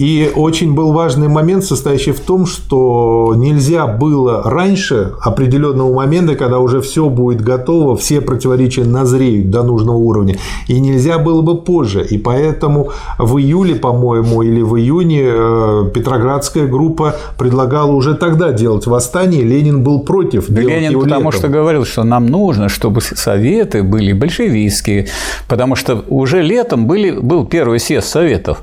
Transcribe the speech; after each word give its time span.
И 0.00 0.32
очень 0.34 0.72
был 0.72 0.92
важный 0.92 1.28
момент, 1.28 1.62
состоящий 1.62 2.12
в 2.12 2.20
том, 2.20 2.46
что 2.46 3.34
нельзя 3.36 3.86
было 3.86 4.42
раньше 4.42 5.12
определенного 5.20 5.92
момента, 5.92 6.36
когда 6.36 6.58
уже 6.58 6.80
все 6.80 7.10
будет 7.10 7.42
готово, 7.42 7.96
все 7.96 8.22
противоречия 8.22 8.84
назреют 8.84 9.50
до 9.50 9.62
нужного 9.62 9.98
уровня, 9.98 10.38
и 10.68 10.80
нельзя 10.80 11.18
было 11.18 11.42
бы 11.42 11.60
позже. 11.60 12.02
И 12.02 12.16
поэтому 12.16 12.92
в 13.18 13.36
июле, 13.36 13.74
по-моему, 13.74 14.40
или 14.40 14.62
в 14.62 14.78
июне 14.78 15.22
э, 15.22 15.90
Петроградская 15.92 16.66
группа 16.66 17.16
предлагала 17.36 17.92
уже 17.92 18.14
тогда 18.14 18.52
делать 18.52 18.86
восстание, 18.86 19.42
Ленин 19.42 19.82
был 19.82 20.00
против. 20.00 20.48
Ленин 20.48 20.98
потому 20.98 21.24
летом. 21.24 21.32
что 21.32 21.48
говорил, 21.48 21.84
что 21.84 22.04
нам 22.04 22.24
нужно, 22.24 22.70
чтобы 22.70 23.02
советы 23.02 23.82
были 23.82 24.14
большевистские, 24.14 25.08
потому 25.46 25.76
что 25.76 26.06
уже 26.08 26.40
летом 26.40 26.86
были, 26.86 27.10
был 27.10 27.44
первый 27.44 27.78
съезд 27.78 28.08
советов. 28.08 28.62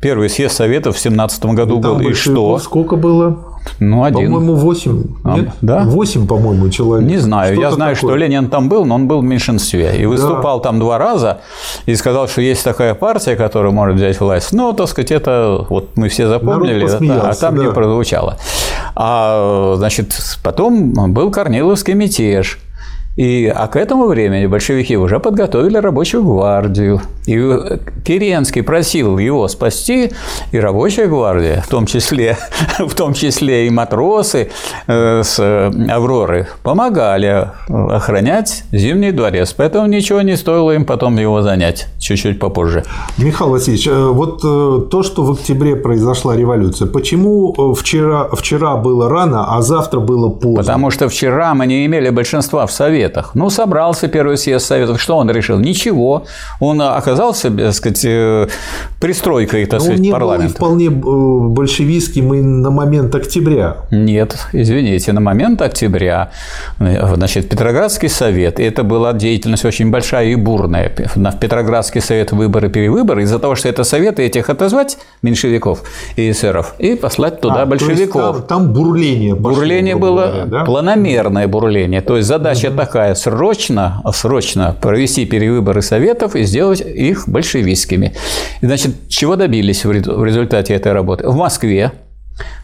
Первый 0.00 0.30
съезд 0.30 0.56
Советов 0.56 0.96
в 0.96 0.98
17 0.98 1.44
году 1.46 1.74
ну, 1.74 1.80
был. 1.80 2.00
И 2.00 2.14
что? 2.14 2.58
Сколько 2.58 2.96
было? 2.96 3.50
Ну, 3.80 4.02
один. 4.02 4.32
По-моему, 4.32 4.54
восемь. 4.54 5.04
А, 5.22 5.36
Нет? 5.36 5.50
Да? 5.60 5.80
Восемь, 5.84 6.26
по-моему, 6.26 6.70
человек. 6.70 7.06
Не 7.06 7.18
знаю. 7.18 7.52
Что 7.52 7.62
Я 7.62 7.70
знаю, 7.70 7.94
такое? 7.94 8.10
что 8.10 8.16
Ленин 8.16 8.48
там 8.48 8.70
был, 8.70 8.86
но 8.86 8.94
он 8.94 9.08
был 9.08 9.20
в 9.20 9.24
меньшинстве. 9.24 10.00
И 10.00 10.06
выступал 10.06 10.58
да. 10.60 10.64
там 10.64 10.78
два 10.78 10.96
раза 10.96 11.40
и 11.84 11.94
сказал, 11.96 12.28
что 12.28 12.40
есть 12.40 12.64
такая 12.64 12.94
партия, 12.94 13.36
которая 13.36 13.72
может 13.72 13.96
взять 13.96 14.18
власть. 14.20 14.52
Ну, 14.52 14.72
так 14.72 14.88
сказать, 14.88 15.10
это 15.10 15.66
вот 15.68 15.90
мы 15.96 16.08
все 16.08 16.28
запомнили, 16.28 16.88
а 17.10 17.34
там 17.34 17.56
да. 17.56 17.64
не 17.64 17.70
прозвучало. 17.70 18.38
А, 18.96 19.74
значит, 19.76 20.18
потом 20.42 21.12
был 21.12 21.30
Корниловский 21.30 21.92
мятеж. 21.92 22.58
И, 23.16 23.52
а 23.54 23.66
к 23.66 23.76
этому 23.76 24.06
времени 24.06 24.46
большевики 24.46 24.96
уже 24.96 25.18
подготовили 25.18 25.76
рабочую 25.78 26.22
гвардию. 26.22 27.00
И 27.26 27.36
Керенский 28.04 28.62
просил 28.62 29.18
его 29.18 29.48
спасти, 29.48 30.12
и 30.52 30.58
рабочая 30.58 31.06
гвардия, 31.06 31.60
в 31.60 31.68
том 31.68 31.86
числе, 31.86 32.38
в 32.78 32.94
том 32.94 33.12
числе 33.12 33.66
и 33.66 33.70
матросы 33.70 34.50
э, 34.86 35.22
с 35.22 35.38
«Авроры», 35.90 36.46
помогали 36.62 37.48
охранять 37.68 38.64
Зимний 38.72 39.12
дворец. 39.12 39.52
Поэтому 39.56 39.86
ничего 39.86 40.22
не 40.22 40.36
стоило 40.36 40.70
им 40.70 40.84
потом 40.84 41.18
его 41.18 41.42
занять 41.42 41.88
чуть-чуть 41.98 42.38
попозже. 42.38 42.84
Михаил 43.18 43.50
Васильевич, 43.50 43.88
э, 43.88 44.06
вот 44.06 44.40
э, 44.44 44.88
то, 44.88 45.02
что 45.02 45.24
в 45.24 45.32
октябре 45.32 45.74
произошла 45.74 46.36
революция, 46.36 46.86
почему 46.86 47.74
вчера, 47.74 48.28
вчера 48.32 48.76
было 48.76 49.08
рано, 49.08 49.56
а 49.56 49.62
завтра 49.62 49.98
было 49.98 50.28
поздно? 50.28 50.62
Потому 50.62 50.90
что 50.90 51.08
вчера 51.08 51.54
мы 51.54 51.66
не 51.66 51.84
имели 51.86 52.10
большинства 52.10 52.66
в 52.66 52.72
Совете 52.72 52.99
Советах. 53.00 53.30
Ну, 53.34 53.50
собрался 53.50 54.08
первый 54.08 54.36
съезд 54.36 54.66
Советов, 54.66 55.00
что 55.00 55.16
он 55.16 55.30
решил? 55.30 55.58
Ничего. 55.58 56.24
Он 56.60 56.82
оказался, 56.82 57.50
так 57.50 57.72
сказать, 57.72 58.04
э, 58.04 58.48
пристройкой, 59.00 59.66
так 59.66 59.80
сказать, 59.80 59.98
он 59.98 60.02
не 60.02 60.12
парламента. 60.12 60.48
был 60.48 60.66
вполне 60.66 60.86
э, 60.86 60.90
большевистским 60.90 62.34
и 62.34 62.42
на 62.42 62.70
момент 62.70 63.14
октября. 63.14 63.76
Нет, 63.90 64.36
извините, 64.52 65.12
на 65.12 65.20
момент 65.20 65.62
октября, 65.62 66.30
э, 66.78 67.14
значит, 67.14 67.48
Петроградский 67.48 68.08
совет, 68.08 68.60
это 68.60 68.84
была 68.84 69.12
деятельность 69.14 69.64
очень 69.64 69.90
большая 69.90 70.26
и 70.26 70.34
бурная. 70.34 70.92
В 71.14 71.38
Петроградский 71.38 72.02
совет 72.02 72.32
выборы-перевыборы, 72.32 73.22
из-за 73.22 73.38
того, 73.38 73.54
что 73.54 73.68
это 73.68 73.84
советы, 73.84 74.22
этих 74.22 74.50
отозвать, 74.50 74.98
меньшевиков 75.22 75.82
и 76.16 76.30
эсеров, 76.30 76.74
и 76.78 76.96
послать 76.96 77.40
туда 77.40 77.62
а, 77.62 77.66
большевиков. 77.66 78.36
там, 78.46 78.46
там 78.46 78.72
бурление 78.72 79.34
Бурление 79.34 79.96
было 79.96 80.26
говоря, 80.26 80.44
да? 80.44 80.64
планомерное 80.64 81.48
бурление. 81.48 82.02
То 82.02 82.16
есть 82.16 82.28
задача 82.28 82.68
угу. 82.68 82.76
Такая 82.90 83.14
срочно, 83.14 84.02
срочно 84.12 84.76
провести 84.80 85.24
перевыборы 85.24 85.80
советов 85.80 86.34
и 86.34 86.42
сделать 86.42 86.80
их 86.80 87.28
большевистскими. 87.28 88.14
Значит, 88.62 89.08
чего 89.08 89.36
добились 89.36 89.84
в 89.84 89.92
результате 89.92 90.74
этой 90.74 90.92
работы? 90.92 91.28
В 91.28 91.36
Москве, 91.36 91.92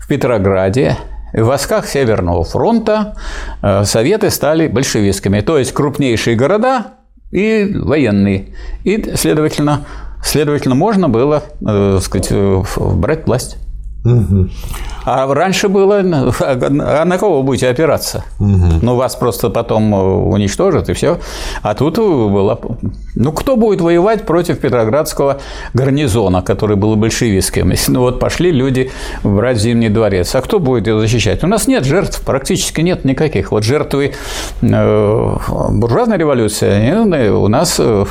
в 0.00 0.08
Петрограде, 0.08 0.96
в 1.32 1.44
войсках 1.44 1.86
Северного 1.86 2.42
фронта 2.42 3.14
э, 3.62 3.84
советы 3.84 4.30
стали 4.30 4.66
большевистскими, 4.66 5.42
то 5.42 5.58
есть 5.58 5.72
крупнейшие 5.72 6.34
города 6.34 6.86
и 7.30 7.70
военные. 7.72 8.46
И, 8.82 9.14
следовательно, 9.14 9.84
следовательно 10.24 10.74
можно 10.74 11.08
было 11.08 11.44
э, 11.64 12.00
сказать, 12.02 12.28
э, 12.30 12.62
брать 12.76 13.28
власть. 13.28 13.58
Угу. 14.06 14.48
А 15.04 15.32
раньше 15.32 15.68
было, 15.68 16.00
а 16.00 17.04
на 17.04 17.18
кого 17.18 17.38
вы 17.38 17.42
будете 17.44 17.68
опираться? 17.68 18.24
Угу. 18.40 18.80
Ну, 18.82 18.96
вас 18.96 19.14
просто 19.14 19.50
потом 19.50 19.92
уничтожат, 19.92 20.88
и 20.88 20.94
все. 20.94 21.18
А 21.62 21.74
тут 21.74 21.98
было... 21.98 22.58
Ну, 23.14 23.32
кто 23.32 23.56
будет 23.56 23.80
воевать 23.80 24.26
против 24.26 24.58
Петроградского 24.58 25.38
гарнизона, 25.74 26.42
который 26.42 26.76
был 26.76 26.96
большевистским? 26.96 27.72
Ну, 27.88 28.00
вот 28.00 28.18
пошли 28.18 28.50
люди 28.50 28.90
брать 29.22 29.58
Зимний 29.58 29.88
дворец. 29.88 30.34
А 30.34 30.40
кто 30.40 30.58
будет 30.58 30.86
его 30.86 31.00
защищать? 31.00 31.44
У 31.44 31.46
нас 31.46 31.68
нет 31.68 31.84
жертв, 31.84 32.20
практически 32.22 32.80
нет 32.80 33.04
никаких. 33.04 33.52
Вот 33.52 33.62
жертвы 33.62 34.12
э, 34.60 35.36
буржуазной 35.70 36.18
революции 36.18 37.28
у 37.28 37.48
нас 37.48 37.76
э, 37.78 38.04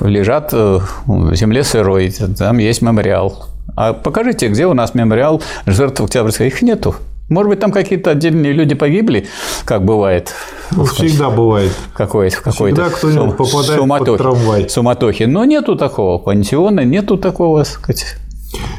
лежат 0.00 0.50
э, 0.52 0.80
в 1.06 1.34
земле 1.34 1.62
сырой. 1.62 2.12
Там 2.36 2.58
есть 2.58 2.82
мемориал 2.82 3.51
а 3.76 3.92
покажите, 3.92 4.48
где 4.48 4.66
у 4.66 4.74
нас 4.74 4.94
мемориал 4.94 5.42
жертв 5.66 6.00
Октябрьской? 6.00 6.48
Их 6.48 6.62
нету. 6.62 6.94
Может 7.28 7.48
быть, 7.48 7.60
там 7.60 7.72
какие-то 7.72 8.10
отдельные 8.10 8.52
люди 8.52 8.74
погибли, 8.74 9.26
как 9.64 9.84
бывает. 9.84 10.34
Ну, 10.70 10.84
всегда 10.84 11.30
бывает. 11.30 11.72
Какой-то, 11.94 12.36
какой 12.42 12.72
Всегда 12.72 12.90
кто-нибудь 12.90 13.36
попадает 13.36 13.80
суматохи, 13.80 14.10
под 14.10 14.18
трамвай. 14.18 14.68
Суматохи. 14.68 15.22
Но 15.22 15.44
нету 15.44 15.76
такого 15.76 16.18
пансиона, 16.18 16.84
нету 16.84 17.16
такого, 17.16 17.64
сказать. 17.64 18.16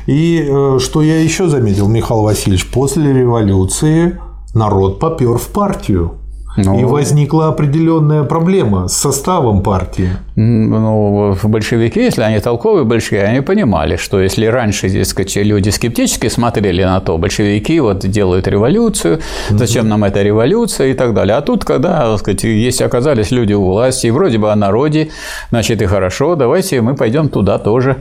И 0.05 0.45
э, 0.47 0.77
что 0.79 1.01
я 1.01 1.19
еще 1.19 1.47
заметил, 1.47 1.87
Михаил 1.87 2.21
Васильевич, 2.21 2.69
после 2.69 3.11
революции 3.11 4.19
народ 4.53 4.99
попер 4.99 5.37
в 5.37 5.47
партию. 5.47 6.19
Ну, 6.55 6.79
и 6.79 6.83
возникла 6.83 7.47
определенная 7.47 8.23
проблема 8.23 8.87
с 8.87 8.93
составом 8.93 9.63
партии. 9.63 10.11
Ну, 10.35 11.37
большевики, 11.43 12.01
если 12.01 12.23
они 12.23 12.39
толковые 12.39 12.85
большевики, 12.85 13.23
они 13.23 13.41
понимали, 13.41 13.97
что 13.97 14.19
если 14.19 14.47
раньше, 14.47 14.89
дескать, 14.89 15.35
люди 15.35 15.69
скептически 15.69 16.27
смотрели 16.27 16.83
на 16.83 16.99
то, 17.01 17.19
большевики 17.19 17.79
вот 17.79 17.99
делают 17.99 18.47
революцию, 18.47 19.19
зачем 19.49 19.87
нам 19.87 20.03
эта 20.03 20.23
революция 20.23 20.87
и 20.87 20.93
так 20.95 21.13
далее. 21.13 21.35
А 21.37 21.41
тут, 21.41 21.65
когда, 21.65 22.09
так 22.09 22.19
сказать, 22.19 22.43
если 22.43 22.83
оказались 22.83 23.29
люди 23.29 23.53
у 23.53 23.63
власти, 23.63 24.07
и 24.07 24.11
вроде 24.11 24.39
бы 24.39 24.51
о 24.51 24.55
народе, 24.55 25.09
значит, 25.51 25.81
и 25.83 25.85
хорошо, 25.85 26.35
давайте 26.35 26.81
мы 26.81 26.95
пойдем 26.95 27.29
туда 27.29 27.59
тоже. 27.59 27.97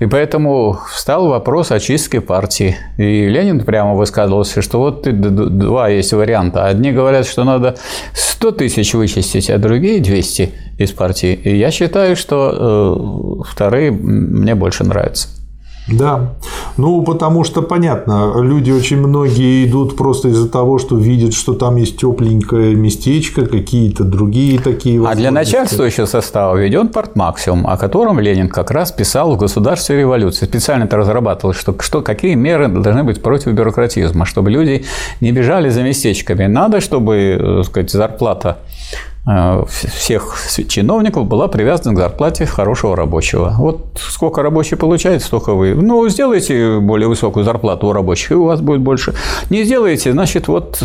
И 0.00 0.06
поэтому 0.06 0.80
встал 0.92 1.28
вопрос 1.28 1.70
о 1.70 1.78
чистке 1.78 2.20
партии. 2.20 2.76
И 2.98 3.28
Ленин 3.28 3.60
прямо 3.60 3.94
высказывался, 3.94 4.60
что 4.60 4.80
вот 4.80 5.02
два 5.02 5.88
есть 5.88 6.12
варианта. 6.12 6.66
Одни 6.66 6.90
говорят, 6.90 7.26
что 7.26 7.44
надо 7.44 7.76
100 8.12 8.52
тысяч 8.52 8.92
вычистить, 8.94 9.50
а 9.50 9.58
другие 9.58 10.00
200 10.00 10.52
из 10.78 10.92
партии. 10.92 11.38
И 11.42 11.56
я 11.56 11.70
считаю, 11.76 12.16
что 12.16 13.42
э, 13.44 13.50
вторые 13.50 13.90
мне 13.90 14.54
больше 14.54 14.84
нравятся. 14.84 15.28
Да. 15.88 16.34
Ну, 16.76 17.02
потому 17.02 17.44
что 17.44 17.62
понятно, 17.62 18.32
люди 18.42 18.72
очень 18.72 18.98
многие 18.98 19.66
идут 19.66 19.96
просто 19.96 20.28
из-за 20.28 20.48
того, 20.48 20.78
что 20.78 20.96
видят, 20.96 21.32
что 21.32 21.54
там 21.54 21.76
есть 21.76 21.96
тепленькое 21.96 22.74
местечко, 22.74 23.46
какие-то 23.46 24.02
другие 24.02 24.58
такие. 24.58 25.00
А 25.06 25.14
для 25.14 25.30
начальствующего 25.30 26.06
состава 26.06 26.56
введен 26.56 26.88
партмаксимум, 26.88 27.66
о 27.68 27.76
котором 27.76 28.18
Ленин 28.18 28.48
как 28.48 28.72
раз 28.72 28.90
писал 28.90 29.36
в 29.36 29.38
«Государстве 29.38 29.96
революции». 29.98 30.44
Специально 30.44 30.84
это 30.84 30.96
разрабатывал, 30.96 31.54
что, 31.54 31.74
что 31.80 32.02
какие 32.02 32.34
меры 32.34 32.68
должны 32.68 33.04
быть 33.04 33.22
против 33.22 33.52
бюрократизма, 33.52 34.26
чтобы 34.26 34.50
люди 34.50 34.84
не 35.20 35.30
бежали 35.30 35.68
за 35.70 35.82
местечками. 35.82 36.46
Надо, 36.46 36.80
чтобы, 36.80 37.36
так 37.38 37.46
э, 37.46 37.62
сказать, 37.62 37.90
зарплата 37.90 38.58
всех 39.68 40.36
чиновников 40.68 41.26
была 41.26 41.48
привязана 41.48 41.96
к 41.96 41.98
зарплате 41.98 42.46
хорошего 42.46 42.94
рабочего. 42.94 43.54
Вот 43.58 43.98
сколько 43.98 44.42
рабочий 44.42 44.76
получает, 44.76 45.22
столько 45.22 45.54
вы. 45.54 45.74
Ну, 45.74 46.08
сделайте 46.08 46.78
более 46.78 47.08
высокую 47.08 47.44
зарплату 47.44 47.88
у 47.88 47.92
рабочих, 47.92 48.30
и 48.30 48.34
у 48.34 48.44
вас 48.44 48.60
будет 48.60 48.82
больше. 48.82 49.14
Не 49.50 49.64
сделаете, 49.64 50.12
значит, 50.12 50.46
вот 50.46 50.80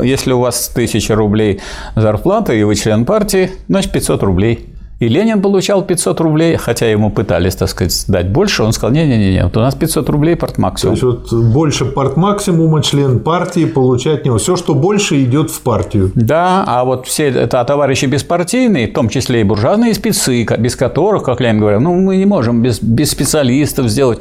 если 0.00 0.32
у 0.32 0.38
вас 0.38 0.70
1000 0.72 1.14
рублей 1.16 1.60
зарплата, 1.96 2.52
и 2.52 2.62
вы 2.62 2.76
член 2.76 3.04
партии, 3.04 3.50
значит, 3.68 3.92
500 3.92 4.22
рублей 4.22 4.71
и 4.98 5.08
Ленин 5.08 5.42
получал 5.42 5.82
500 5.82 6.20
рублей, 6.20 6.56
хотя 6.56 6.88
ему 6.88 7.10
пытались, 7.10 7.56
так 7.56 7.68
сказать, 7.68 8.04
дать 8.06 8.28
больше. 8.28 8.62
Он 8.62 8.72
сказал, 8.72 8.92
не-не-не, 8.94 9.42
вот 9.42 9.56
у 9.56 9.60
нас 9.60 9.74
500 9.74 10.08
рублей 10.08 10.36
портмаксимум. 10.36 10.96
То 10.96 11.08
есть, 11.08 11.32
вот 11.32 11.44
больше 11.52 11.84
портмаксимума 11.86 12.82
член 12.82 13.18
партии 13.18 13.64
получать 13.64 14.24
не 14.24 14.38
Все, 14.38 14.56
что 14.56 14.74
больше, 14.74 15.22
идет 15.24 15.50
в 15.50 15.60
партию. 15.62 16.12
Да, 16.14 16.64
а 16.66 16.84
вот 16.84 17.06
все 17.06 17.30
это 17.30 17.64
товарищи 17.64 18.06
беспартийные, 18.06 18.86
в 18.86 18.92
том 18.92 19.08
числе 19.08 19.40
и 19.40 19.44
буржуазные 19.44 19.94
спецы, 19.94 20.46
без 20.58 20.76
которых, 20.76 21.24
как 21.24 21.40
Ленин 21.40 21.58
говорил, 21.58 21.80
ну, 21.80 21.94
мы 21.94 22.16
не 22.16 22.26
можем 22.26 22.62
без, 22.62 22.80
без 22.80 23.10
специалистов 23.10 23.88
сделать. 23.88 24.20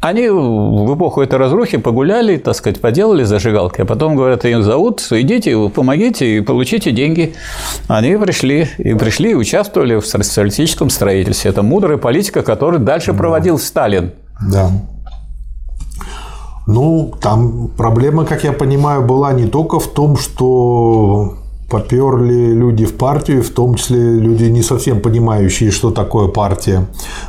Они 0.00 0.28
в 0.28 0.94
эпоху 0.94 1.22
этой 1.22 1.38
разрухи 1.38 1.78
погуляли, 1.78 2.36
так 2.36 2.54
сказать, 2.54 2.80
поделали 2.80 3.24
зажигалки, 3.24 3.80
а 3.80 3.84
потом 3.86 4.14
говорят, 4.14 4.44
им 4.44 4.62
зовут, 4.62 5.06
идите, 5.10 5.68
помогите 5.70 6.36
и 6.36 6.40
получите 6.42 6.92
деньги. 6.92 7.34
Они 7.88 8.14
пришли 8.16 8.68
и 8.78 8.94
пришли 8.94 9.30
и 9.30 9.34
участвовали 9.34 9.96
в 9.96 10.06
социалистическом 10.06 10.90
строительстве. 10.90 11.50
Это 11.50 11.62
мудрая 11.62 11.96
политика, 11.96 12.42
которую 12.42 12.80
дальше 12.80 13.14
проводил 13.14 13.58
Сталин. 13.58 14.12
Да. 14.50 14.70
Там 17.20 17.68
проблема, 17.76 18.24
как 18.26 18.44
я 18.44 18.52
понимаю, 18.52 19.02
была 19.02 19.32
не 19.32 19.46
только 19.46 19.80
в 19.80 19.86
том, 19.86 20.16
что 20.16 21.38
поперли 21.68 22.52
люди 22.52 22.84
в 22.84 22.96
партию, 22.96 23.42
в 23.42 23.50
том 23.50 23.74
числе 23.74 23.98
люди 23.98 24.44
не 24.44 24.62
совсем 24.62 25.00
понимающие, 25.00 25.70
что 25.70 25.90
такое 25.90 26.28
партия, 26.28 26.86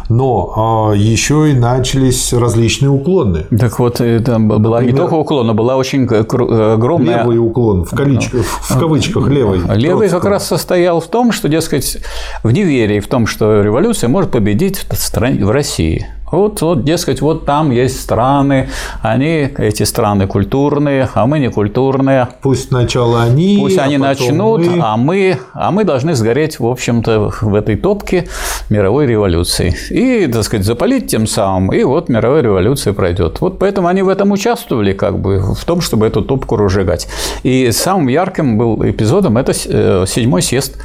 но 0.09 0.53
а, 0.91 0.93
еще 0.93 1.51
и 1.51 1.53
начались 1.53 2.33
различные 2.33 2.89
уклоны. 2.89 3.45
Так 3.57 3.79
вот, 3.79 3.99
это 3.99 4.39
была 4.39 4.79
Например, 4.79 4.83
не 4.83 4.97
только 4.97 5.13
уклон, 5.15 5.47
но 5.47 5.53
была 5.53 5.75
очень 5.75 6.05
огромная... 6.05 7.19
Левый 7.19 7.39
уклон, 7.39 7.85
в, 7.85 7.95
количках, 7.95 8.41
в 8.45 8.79
кавычках 8.79 9.27
левый. 9.27 9.61
Левый 9.75 10.09
как 10.09 10.25
раз 10.25 10.47
состоял 10.47 10.99
в 10.99 11.07
том, 11.07 11.31
что, 11.31 11.49
дескать, 11.49 11.97
в 12.43 12.51
неверии 12.51 12.99
в 12.99 13.07
том, 13.07 13.25
что 13.25 13.61
революция 13.61 14.07
может 14.07 14.31
победить 14.31 14.85
в, 14.89 14.95
стране, 14.95 15.43
в 15.43 15.49
России. 15.49 16.07
Вот, 16.29 16.61
вот, 16.61 16.83
дескать, 16.83 17.21
вот 17.21 17.45
там 17.45 17.71
есть 17.71 18.01
страны, 18.01 18.67
они, 19.01 19.49
эти 19.57 19.83
страны 19.83 20.27
культурные, 20.27 21.07
а 21.13 21.25
мы 21.25 21.39
не 21.39 21.49
культурные. 21.49 22.27
Пусть 22.41 22.67
сначала 22.67 23.23
они, 23.23 23.57
Пусть 23.57 23.77
а 23.77 23.83
они 23.83 23.97
начнут, 23.97 24.67
мы. 24.67 24.79
а 24.83 24.97
мы, 24.97 25.37
а 25.53 25.71
мы 25.71 25.85
должны 25.85 26.15
сгореть, 26.15 26.59
в 26.59 26.65
общем-то, 26.65 27.31
в 27.41 27.55
этой 27.55 27.77
топке 27.77 28.27
мировой 28.69 29.07
революции. 29.07 29.73
И, 29.89 30.27
так 30.27 30.43
сказать, 30.43 30.65
запалить 30.65 31.07
тем 31.07 31.27
самым, 31.27 31.71
и 31.71 31.81
вот 31.83 32.09
мировая 32.09 32.41
революция 32.41 32.91
пройдет. 32.91 33.39
Вот 33.39 33.57
поэтому 33.57 33.87
они 33.87 34.01
в 34.01 34.09
этом 34.09 34.29
участвовали, 34.31 34.91
как 34.91 35.19
бы, 35.19 35.55
в 35.55 35.63
том, 35.63 35.79
чтобы 35.79 36.07
эту 36.07 36.21
топку 36.21 36.57
разжигать. 36.57 37.07
И 37.43 37.71
самым 37.71 38.09
ярким 38.09 38.57
был 38.57 38.83
эпизодом 38.83 39.37
это 39.37 39.53
э, 39.53 40.05
седьмой 40.05 40.41
съезд 40.41 40.75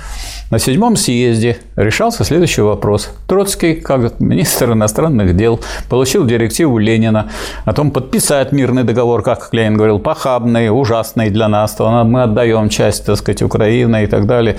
на 0.52 0.58
седьмом 0.58 0.96
съезде 0.96 1.56
решался 1.76 2.24
следующий 2.24 2.60
вопрос. 2.60 3.08
Троцкий, 3.26 3.72
как 3.72 4.20
министр 4.20 4.72
иностранных 4.72 5.31
дел, 5.32 5.60
получил 5.88 6.24
директиву 6.24 6.78
Ленина 6.78 7.30
о 7.64 7.72
том 7.72 7.90
подписать 7.90 8.52
мирный 8.52 8.84
договор, 8.84 9.22
как 9.22 9.48
Ленин 9.52 9.76
говорил, 9.76 9.98
похабный, 9.98 10.70
ужасный 10.70 11.30
для 11.30 11.48
нас, 11.48 11.74
то 11.74 12.04
мы 12.04 12.22
отдаем 12.22 12.68
часть, 12.68 13.06
так 13.06 13.16
сказать, 13.16 13.42
Украины 13.42 14.04
и 14.04 14.06
так 14.06 14.26
далее. 14.26 14.56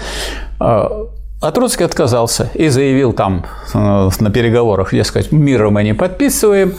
А, 0.59 1.07
а 1.41 1.51
Троцкий 1.51 1.83
отказался 1.83 2.49
и 2.53 2.69
заявил 2.69 3.13
там 3.13 3.45
э, 3.73 4.09
на 4.19 4.29
переговорах, 4.31 4.93
дескать, 4.93 5.31
мира 5.31 5.69
мы 5.69 5.83
не 5.83 5.93
подписываем, 5.93 6.75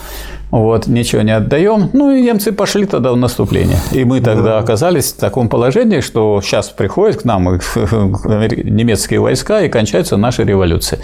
вот, 0.61 0.87
ничего 0.87 1.23
не 1.23 1.33
отдаем. 1.33 1.91
Ну, 1.93 2.13
и 2.13 2.23
немцы 2.23 2.53
пошли 2.53 2.87
тогда 2.87 3.11
в 3.13 3.17
наступление. 3.17 3.79
И 3.91 4.05
мы 4.05 4.21
тогда 4.21 4.59
оказались 4.61 5.13
в 5.13 5.17
таком 5.17 5.49
положении, 5.49 5.99
что 5.99 6.41
сейчас 6.41 6.69
приходят 6.69 7.23
к 7.23 7.25
нам 7.25 7.45
немецкие 7.75 9.19
войска, 9.19 9.63
и 9.63 9.69
кончается 9.69 10.17
наша 10.17 10.45
революция. 10.45 11.01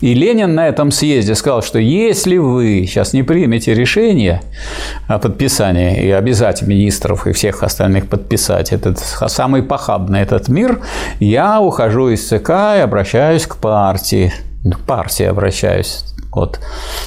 И 0.00 0.14
Ленин 0.14 0.54
на 0.54 0.68
этом 0.68 0.90
съезде 0.90 1.34
сказал, 1.34 1.62
что 1.62 1.78
если 1.78 2.38
вы 2.38 2.86
сейчас 2.86 3.12
не 3.12 3.22
примете 3.22 3.74
решение 3.74 4.40
о 5.06 5.18
подписании 5.18 6.02
и 6.02 6.10
обязать 6.10 6.62
министров 6.62 7.26
и 7.26 7.32
всех 7.32 7.62
остальных 7.62 8.08
подписать 8.08 8.72
этот 8.72 9.00
самый 9.00 9.62
похабный 9.62 10.22
этот 10.22 10.48
мир, 10.48 10.80
я 11.20 11.60
ухожу 11.60 12.08
из 12.08 12.26
ЦК 12.26 12.50
и 12.78 12.80
обращаюсь 12.80 13.46
к 13.46 13.56
партии. 13.56 14.32
К 14.64 14.78
партии 14.78 15.24
обращаюсь. 15.24 16.04
Вот. 16.34 16.58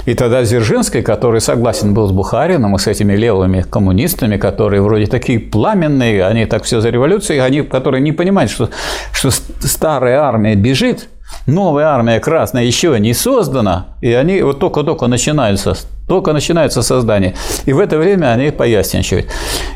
И 0.05 0.13
тогда 0.13 0.43
Дзержинский, 0.43 1.01
который 1.01 1.41
согласен 1.41 1.93
был 1.93 2.07
с 2.07 2.11
Бухарином 2.11 2.75
и 2.75 2.79
с 2.79 2.87
этими 2.87 3.13
левыми 3.13 3.61
коммунистами, 3.61 4.37
которые 4.37 4.81
вроде 4.81 5.07
такие 5.07 5.39
пламенные, 5.39 6.25
они 6.25 6.45
так 6.45 6.63
все 6.63 6.79
за 6.79 6.89
революцией, 6.89 7.39
они, 7.39 7.61
которые 7.63 8.01
не 8.01 8.13
понимают, 8.13 8.51
что, 8.51 8.69
что 9.11 9.31
старая 9.31 10.21
армия 10.21 10.55
бежит, 10.55 11.09
новая 11.45 11.87
армия 11.87 12.19
красная 12.19 12.63
еще 12.63 12.97
не 12.99 13.13
создана, 13.13 13.87
и 14.01 14.13
они 14.13 14.41
вот 14.41 14.59
только-только 14.59 15.07
начинаются, 15.07 15.75
только 16.07 16.31
начинается 16.31 16.81
создание. 16.81 17.35
И 17.65 17.73
в 17.73 17.79
это 17.79 17.97
время 17.97 18.31
они 18.31 18.51
поясничают. 18.51 19.27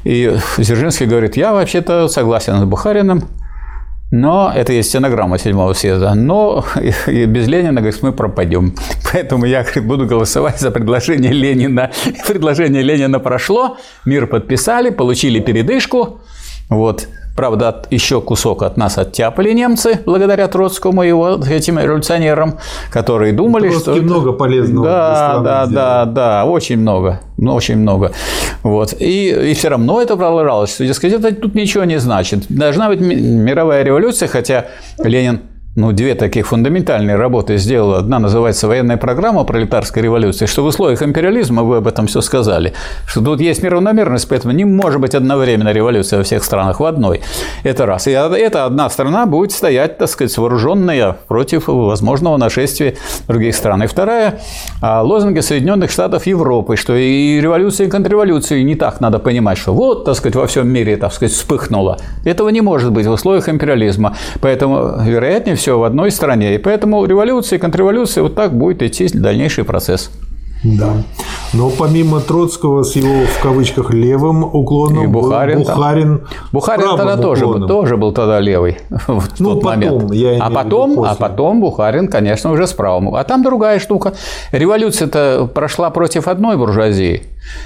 И 0.05 0.33
Дзержинский 0.57 1.07
говорит, 1.07 1.35
я 1.35 1.51
вообще-то 1.51 2.07
согласен 2.07 2.57
с 2.57 2.63
Бухарином, 2.63 3.27
но 4.11 4.51
это 4.53 4.73
есть 4.73 4.89
стенограмма 4.89 5.37
седьмого 5.37 5.73
съезда. 5.73 6.13
Но 6.13 6.65
без 7.07 7.47
Ленина, 7.47 7.81
говорит, 7.81 8.03
мы 8.03 8.11
пропадем. 8.11 8.75
Поэтому 9.11 9.45
я 9.45 9.63
говорит, 9.63 9.85
буду 9.85 10.05
голосовать 10.05 10.59
за 10.59 10.69
предложение 10.71 11.31
Ленина. 11.31 11.91
Предложение 12.27 12.83
Ленина 12.83 13.19
прошло, 13.19 13.77
мир 14.05 14.27
подписали, 14.27 14.89
получили 14.89 15.39
передышку. 15.39 16.19
Вот. 16.69 17.07
Правда, 17.35 17.81
еще 17.89 18.21
кусок 18.21 18.63
от 18.63 18.77
нас 18.77 18.97
оттяпали 18.97 19.51
немцы, 19.53 19.99
благодаря 20.05 20.47
Троцкому 20.47 21.03
и 21.03 21.07
его 21.07 21.39
этим 21.49 21.79
революционерам, 21.79 22.57
которые 22.91 23.33
думали, 23.33 23.69
Троцкий 23.69 23.93
что... 23.93 24.01
много 24.01 24.33
полезного. 24.33 24.85
Да, 24.85 25.39
да, 25.39 25.65
сделал. 25.65 25.85
да, 25.85 26.05
да, 26.05 26.45
очень 26.45 26.77
много, 26.77 27.21
ну, 27.37 27.53
очень 27.53 27.77
много. 27.77 28.11
Вот. 28.63 28.93
И, 28.99 29.51
и 29.51 29.53
все 29.53 29.69
равно 29.69 30.01
это 30.01 30.15
продолжалось. 30.17 30.77
Дескать, 30.77 31.13
это 31.13 31.33
тут 31.33 31.55
ничего 31.55 31.83
не 31.85 31.99
значит. 31.99 32.45
Должна 32.49 32.89
быть 32.89 32.99
мировая 32.99 33.83
революция, 33.83 34.27
хотя 34.27 34.67
Ленин 34.99 35.41
ну, 35.75 35.93
две 35.93 36.15
таких 36.15 36.47
фундаментальные 36.47 37.15
работы 37.15 37.55
сделала. 37.55 37.99
Одна 37.99 38.19
называется 38.19 38.67
«Военная 38.67 38.97
программа 38.97 39.45
пролетарской 39.45 40.03
революции», 40.03 40.45
что 40.45 40.63
в 40.63 40.65
условиях 40.65 41.01
империализма, 41.01 41.63
вы 41.63 41.77
об 41.77 41.87
этом 41.87 42.07
все 42.07 42.19
сказали, 42.19 42.73
что 43.05 43.21
тут 43.21 43.39
есть 43.39 43.63
неравномерность, 43.63 44.27
поэтому 44.27 44.53
не 44.53 44.65
может 44.65 44.99
быть 44.99 45.15
одновременно 45.15 45.71
революция 45.71 46.17
во 46.17 46.23
всех 46.23 46.43
странах 46.43 46.81
в 46.81 46.85
одной. 46.85 47.21
Это 47.63 47.85
раз. 47.85 48.07
И 48.07 48.11
эта 48.11 48.65
одна 48.65 48.89
страна 48.89 49.25
будет 49.25 49.53
стоять, 49.53 49.97
так 49.97 50.09
сказать, 50.09 50.37
вооруженная 50.37 51.15
против 51.29 51.67
возможного 51.67 52.35
нашествия 52.35 52.95
других 53.29 53.55
стран. 53.55 53.83
И 53.83 53.87
вторая 53.87 54.41
а,– 54.81 55.01
лозунги 55.03 55.39
Соединенных 55.39 55.89
Штатов 55.89 56.25
Европы, 56.25 56.75
что 56.75 56.97
и 56.97 57.39
революция, 57.39 57.87
и 57.87 57.89
контрреволюция 57.89 58.61
не 58.63 58.75
так 58.75 58.99
надо 58.99 59.19
понимать, 59.19 59.57
что 59.57 59.73
вот, 59.73 60.03
так 60.03 60.15
сказать, 60.15 60.35
во 60.35 60.47
всем 60.47 60.67
мире, 60.67 60.97
так 60.97 61.13
сказать, 61.13 61.33
вспыхнуло. 61.33 61.97
Этого 62.25 62.49
не 62.49 62.59
может 62.59 62.91
быть 62.91 63.05
в 63.05 63.11
условиях 63.11 63.47
империализма. 63.47 64.17
Поэтому, 64.41 65.01
вероятнее 65.01 65.55
все 65.61 65.77
в 65.77 65.83
одной 65.83 66.09
стране. 66.09 66.55
И 66.55 66.57
поэтому 66.57 67.05
революция 67.05 67.57
и 67.57 67.59
контрреволюция 67.59 68.23
вот 68.23 68.33
так 68.33 68.51
будет 68.51 68.81
идти 68.81 69.07
дальнейший 69.13 69.63
процесс. 69.63 70.09
Да. 70.63 71.03
Но 71.53 71.69
помимо 71.69 72.21
Троцкого 72.21 72.83
с 72.83 72.95
его 72.95 73.25
в 73.25 73.41
кавычках 73.41 73.91
левым 73.91 74.43
уклоном 74.43 75.03
и 75.03 75.07
Бухарин, 75.07 75.59
был 75.59 75.65
Бухарин, 75.65 76.27
Бухарин 76.53 76.97
тогда 76.97 77.17
тоже, 77.17 77.45
был, 77.45 77.67
тоже 77.67 77.97
был 77.97 78.13
тогда 78.13 78.39
левый 78.39 78.77
в 78.89 79.39
ну, 79.39 79.55
тот 79.55 79.63
потом, 79.63 79.79
момент. 79.79 80.13
Я 80.13 80.37
а 80.37 80.49
потом, 80.49 81.03
а 81.03 81.15
потом 81.15 81.59
Бухарин, 81.59 82.07
конечно, 82.07 82.51
уже 82.51 82.67
с 82.67 82.73
правым. 82.73 83.13
А 83.15 83.23
там 83.25 83.43
другая 83.43 83.79
штука. 83.79 84.13
Революция-то 84.51 85.49
прошла 85.53 85.89
против 85.89 86.27
одной 86.29 86.55
буржуазии. 86.55 87.23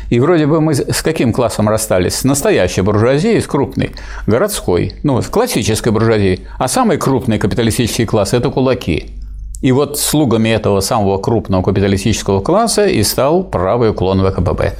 И 0.10 0.20
вроде 0.20 0.48
бы 0.48 0.62
мы 0.62 0.74
с 0.74 1.04
каким 1.04 1.32
классом 1.32 1.70
расстались? 1.70 2.16
С 2.16 2.24
настоящей 2.24 2.82
буржуазией, 2.82 3.40
с 3.40 3.46
крупной, 3.46 3.92
городской, 4.26 4.94
ну, 5.04 5.22
с 5.22 5.28
классической 5.28 5.92
буржуазией. 5.92 6.48
А 6.58 6.68
самый 6.68 6.98
крупный 6.98 7.38
капиталистический 7.38 8.06
класс– 8.06 8.34
это 8.34 8.50
кулаки. 8.50 9.25
И 9.66 9.72
вот 9.72 9.98
слугами 9.98 10.50
этого 10.50 10.80
самого 10.80 11.18
крупного 11.18 11.64
капиталистического 11.64 12.40
класса 12.40 12.86
и 12.86 13.02
стал 13.02 13.44
правый 13.44 13.90
уклон 13.90 14.24
ВКПБ. 14.24 14.76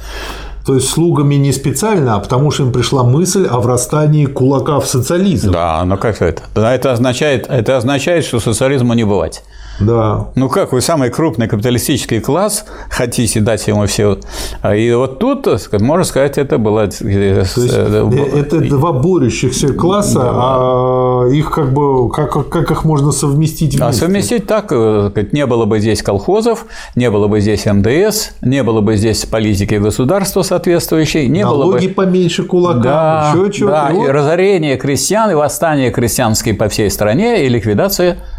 То 0.64 0.74
есть 0.76 0.88
слугами 0.88 1.34
не 1.34 1.50
специально, 1.50 2.14
а 2.14 2.20
потому 2.20 2.52
что 2.52 2.62
им 2.62 2.72
пришла 2.72 3.02
мысль 3.02 3.48
о 3.50 3.58
врастании 3.58 4.26
кулака 4.26 4.78
в 4.78 4.86
социализм. 4.86 5.50
Да, 5.50 5.84
но 5.84 5.96
как 5.96 6.22
это? 6.22 6.42
Это 6.54 6.92
означает, 6.92 7.46
это 7.48 7.76
означает, 7.76 8.24
что 8.24 8.38
социализму 8.38 8.94
не 8.94 9.02
бывать. 9.02 9.42
Да. 9.80 10.28
Ну 10.34 10.48
как 10.48 10.72
вы 10.72 10.80
самый 10.80 11.10
крупный 11.10 11.48
капиталистический 11.48 12.20
класс 12.20 12.64
хотите 12.88 13.40
дать 13.40 13.66
ему 13.66 13.86
все? 13.86 14.18
А 14.62 14.74
и 14.74 14.92
вот 14.94 15.18
тут, 15.18 15.46
можно 15.80 16.04
сказать, 16.04 16.38
это 16.38 16.58
было... 16.58 16.86
Э, 16.86 16.88
э, 17.02 17.44
э, 17.56 18.38
это 18.38 18.60
два 18.60 18.92
борющихся 18.92 19.72
класса, 19.74 20.20
да. 20.20 20.30
а 20.32 21.15
их 21.30 21.50
как 21.50 21.72
бы 21.72 22.10
как, 22.10 22.48
как 22.48 22.70
их 22.70 22.84
можно 22.84 23.12
совместить 23.12 23.74
вместе? 23.74 23.84
А 23.84 23.92
совместить 23.92 24.46
так, 24.46 24.70
не 24.70 25.46
было 25.46 25.64
бы 25.64 25.78
здесь 25.78 26.02
колхозов, 26.02 26.66
не 26.94 27.10
было 27.10 27.28
бы 27.28 27.40
здесь 27.40 27.66
МДС, 27.66 28.30
не 28.42 28.62
было 28.62 28.80
бы 28.80 28.96
здесь 28.96 29.24
политики 29.26 29.74
государства 29.74 30.42
соответствующей, 30.42 31.28
не 31.28 31.42
Налоги 31.42 31.68
было 31.68 31.88
бы... 31.88 31.94
поменьше 31.94 32.44
кулака, 32.44 32.80
да, 32.80 33.32
еще 33.34 33.52
чего 33.52 33.70
Да, 33.70 33.90
и 33.90 34.06
разорение 34.06 34.76
крестьян, 34.76 35.30
и 35.30 35.34
восстание 35.34 35.90
крестьянские 35.90 36.54
по 36.54 36.68
всей 36.68 36.90
стране, 36.90 37.46
и 37.46 37.48
ликвидация 37.48 38.06
Э, 38.06 38.35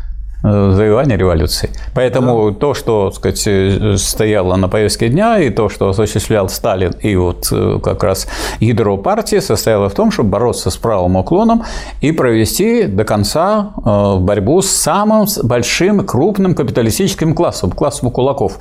завоевания 0.51 1.17
революции. 1.17 1.69
Поэтому 1.93 2.51
да. 2.51 2.59
то, 2.59 2.73
что 2.73 3.09
так 3.09 3.15
сказать, 3.15 3.43
э, 3.47 3.97
стояло 3.97 4.55
на 4.55 4.67
повестке 4.67 5.09
дня, 5.09 5.39
и 5.39 5.49
то, 5.49 5.69
что 5.69 5.89
осуществлял 5.89 6.49
Сталин, 6.49 6.93
и 7.01 7.15
вот 7.15 7.47
э, 7.51 7.79
как 7.83 8.03
раз 8.03 8.27
ядро 8.59 8.97
партии 8.97 9.39
состояло 9.39 9.89
в 9.89 9.93
том, 9.93 10.11
чтобы 10.11 10.29
бороться 10.29 10.69
с 10.69 10.77
правым 10.77 11.15
уклоном 11.15 11.63
и 12.01 12.11
провести 12.11 12.83
до 12.83 13.03
конца 13.03 13.71
борьбу 14.19 14.61
с 14.61 14.69
самым 14.69 15.27
большим 15.43 16.05
крупным 16.05 16.55
капиталистическим 16.55 17.33
классом, 17.33 17.71
классом 17.71 18.11
кулаков. 18.11 18.57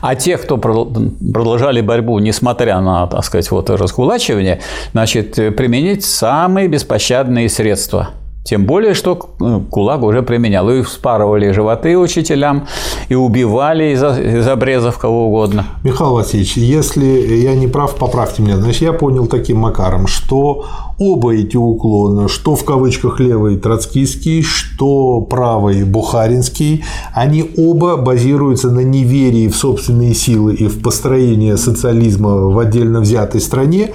А 0.00 0.14
те, 0.14 0.36
кто 0.36 0.56
продолжали 0.56 1.80
борьбу, 1.80 2.18
несмотря 2.18 2.80
на, 2.80 3.06
так 3.06 3.24
сказать, 3.24 3.50
вот 3.50 3.70
раскулачивание, 3.70 4.60
значит, 4.92 5.34
применить 5.34 6.04
самые 6.04 6.68
беспощадные 6.68 7.48
средства– 7.48 8.10
Тем 8.42 8.64
более, 8.64 8.94
что 8.94 9.30
ну, 9.38 9.60
КУЛАГ 9.60 10.02
уже 10.02 10.22
применял. 10.22 10.68
И 10.70 10.82
вспарывали 10.82 11.52
животы 11.52 11.96
учителям, 11.98 12.66
и 13.08 13.14
убивали 13.14 13.92
из, 13.92 14.02
из 14.02 14.48
обрезов 14.48 14.98
кого 14.98 15.26
угодно. 15.26 15.66
Михаил 15.84 16.14
Васильевич, 16.14 16.56
если 16.56 17.04
я 17.04 17.54
не 17.54 17.66
прав, 17.66 17.96
поправьте 17.96 18.42
меня. 18.42 18.56
Значит, 18.56 18.82
я 18.82 18.92
понял 18.92 19.26
таким 19.26 19.58
макаром, 19.58 20.06
что 20.06 20.64
оба 20.98 21.34
эти 21.34 21.56
уклона, 21.56 22.28
что 22.28 22.54
в 22.54 22.64
кавычках 22.64 23.20
левый 23.20 23.56
троцкийский, 23.56 24.42
что 24.42 25.20
правый 25.20 25.84
бухаринский, 25.84 26.84
они 27.14 27.50
оба 27.56 27.96
базируются 27.96 28.70
на 28.70 28.80
неверии 28.80 29.48
в 29.48 29.56
собственные 29.56 30.14
силы 30.14 30.54
и 30.54 30.66
в 30.66 30.82
построение 30.82 31.56
социализма 31.56 32.36
в 32.36 32.58
отдельно 32.58 33.00
взятой 33.00 33.40
стране, 33.40 33.90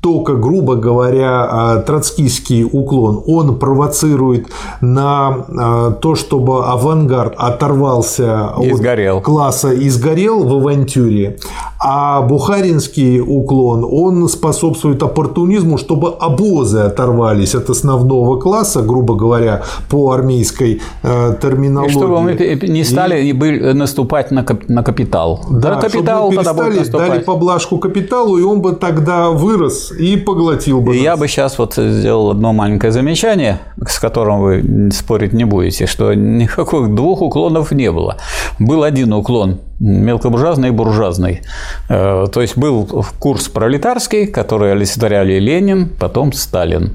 только, 0.00 0.34
грубо 0.34 0.76
говоря, 0.76 1.48
а, 1.50 1.76
троцкийский 1.82 2.64
уклон, 2.64 3.22
он 3.26 3.58
провоцирует 3.58 4.46
на 4.80 5.44
а, 5.48 5.90
то, 5.90 6.14
чтобы 6.14 6.64
авангард 6.64 7.34
оторвался 7.36 8.52
и 8.62 8.70
от 8.70 8.78
сгорел. 8.78 9.20
класса 9.20 9.72
и 9.72 9.88
сгорел 9.88 10.44
в 10.44 10.54
авантюре, 10.54 11.38
а 11.80 12.22
бухаринский 12.22 13.20
уклон, 13.20 13.84
он 13.90 14.28
способствует 14.28 15.02
оппортунизму, 15.02 15.78
чтобы 15.78 16.14
обозы 16.14 16.78
оторвались 16.78 17.54
от 17.54 17.68
основного 17.68 18.38
класса, 18.38 18.82
грубо 18.82 19.16
говоря, 19.16 19.62
по 19.90 20.12
армейской 20.12 20.80
э, 21.02 21.34
терминологии. 21.42 21.90
И 21.90 21.92
чтобы 21.92 22.20
мы 22.20 22.34
не 22.34 22.84
стали 22.84 23.24
и... 23.24 23.72
наступать 23.72 24.30
на, 24.30 24.44
капитал. 24.44 25.44
Да, 25.50 25.74
на 25.74 25.80
капитал 25.80 26.30
чтобы 26.32 26.64
мы 26.64 26.74
перестали, 26.74 27.08
дали 27.08 27.22
поблажку 27.22 27.78
капиталу, 27.78 28.38
и 28.38 28.42
он 28.42 28.60
бы 28.60 28.72
тогда 28.72 29.30
вырос 29.30 29.87
и 29.90 30.16
поглотил 30.16 30.80
бы. 30.80 30.94
И 30.94 30.98
нас. 30.98 31.04
я 31.04 31.16
бы 31.16 31.28
сейчас 31.28 31.58
вот 31.58 31.74
сделал 31.74 32.30
одно 32.30 32.52
маленькое 32.52 32.92
замечание, 32.92 33.60
с 33.86 33.98
которым 33.98 34.40
вы 34.40 34.90
спорить 34.92 35.32
не 35.32 35.44
будете, 35.44 35.86
что 35.86 36.14
никаких 36.14 36.94
двух 36.94 37.22
уклонов 37.22 37.72
не 37.72 37.90
было. 37.92 38.16
Был 38.58 38.82
один 38.82 39.12
уклон 39.12 39.60
мелкобуржуазный 39.80 40.68
и 40.68 40.70
буржуазный. 40.72 41.42
Э, 41.88 42.26
то 42.32 42.40
есть 42.40 42.56
был 42.56 43.04
курс 43.18 43.48
пролетарский, 43.48 44.26
который 44.26 44.72
олицетворяли 44.72 45.38
Ленин, 45.38 45.88
потом 45.88 46.32
Сталин. 46.32 46.94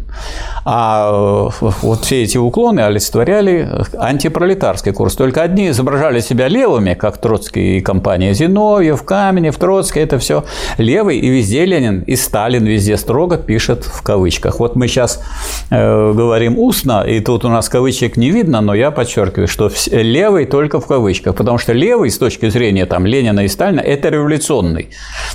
А 0.65 1.49
э, 1.61 1.65
вот 1.81 2.05
все 2.05 2.23
эти 2.23 2.37
уклоны 2.37 2.81
олицетворяли 2.81 3.69
антипролетарский 3.97 4.91
курс. 4.91 5.15
Только 5.15 5.41
одни 5.41 5.69
изображали 5.69 6.19
себя 6.19 6.47
левыми, 6.47 6.93
как 6.93 7.19
Троцкий 7.19 7.77
и 7.77 7.81
компания 7.81 8.33
Зиновьев, 8.33 9.03
Каменев, 9.03 9.57
Троцкий, 9.57 10.01
это 10.01 10.19
все 10.19 10.43
левый, 10.77 11.17
и 11.19 11.29
везде 11.29 11.65
Ленин, 11.65 12.01
и 12.01 12.15
Сталин 12.15 12.65
везде 12.65 12.97
строго 12.97 13.37
пишет 13.37 13.85
в 13.85 14.01
кавычках. 14.01 14.59
Вот 14.59 14.75
мы 14.75 14.87
сейчас 14.87 15.21
э, 15.69 16.13
говорим 16.13 16.59
устно, 16.59 17.03
и 17.03 17.19
тут 17.21 17.45
у 17.45 17.49
нас 17.49 17.69
кавычек 17.69 18.17
не 18.17 18.31
видно, 18.31 18.61
но 18.61 18.73
я 18.73 18.91
подчеркиваю, 18.91 19.47
что 19.47 19.71
левый 19.91 20.45
только 20.45 20.79
в 20.79 20.87
кавычках, 20.87 21.35
потому 21.35 21.57
что 21.57 21.73
левый 21.73 22.09
с 22.09 22.17
точки 22.17 22.49
зрения 22.49 22.72
там, 22.81 23.05
Ленина 23.05 23.45
и 23.45 23.47
Сталина– 23.47 23.79
это 23.81 24.09
революционный. 24.09 24.89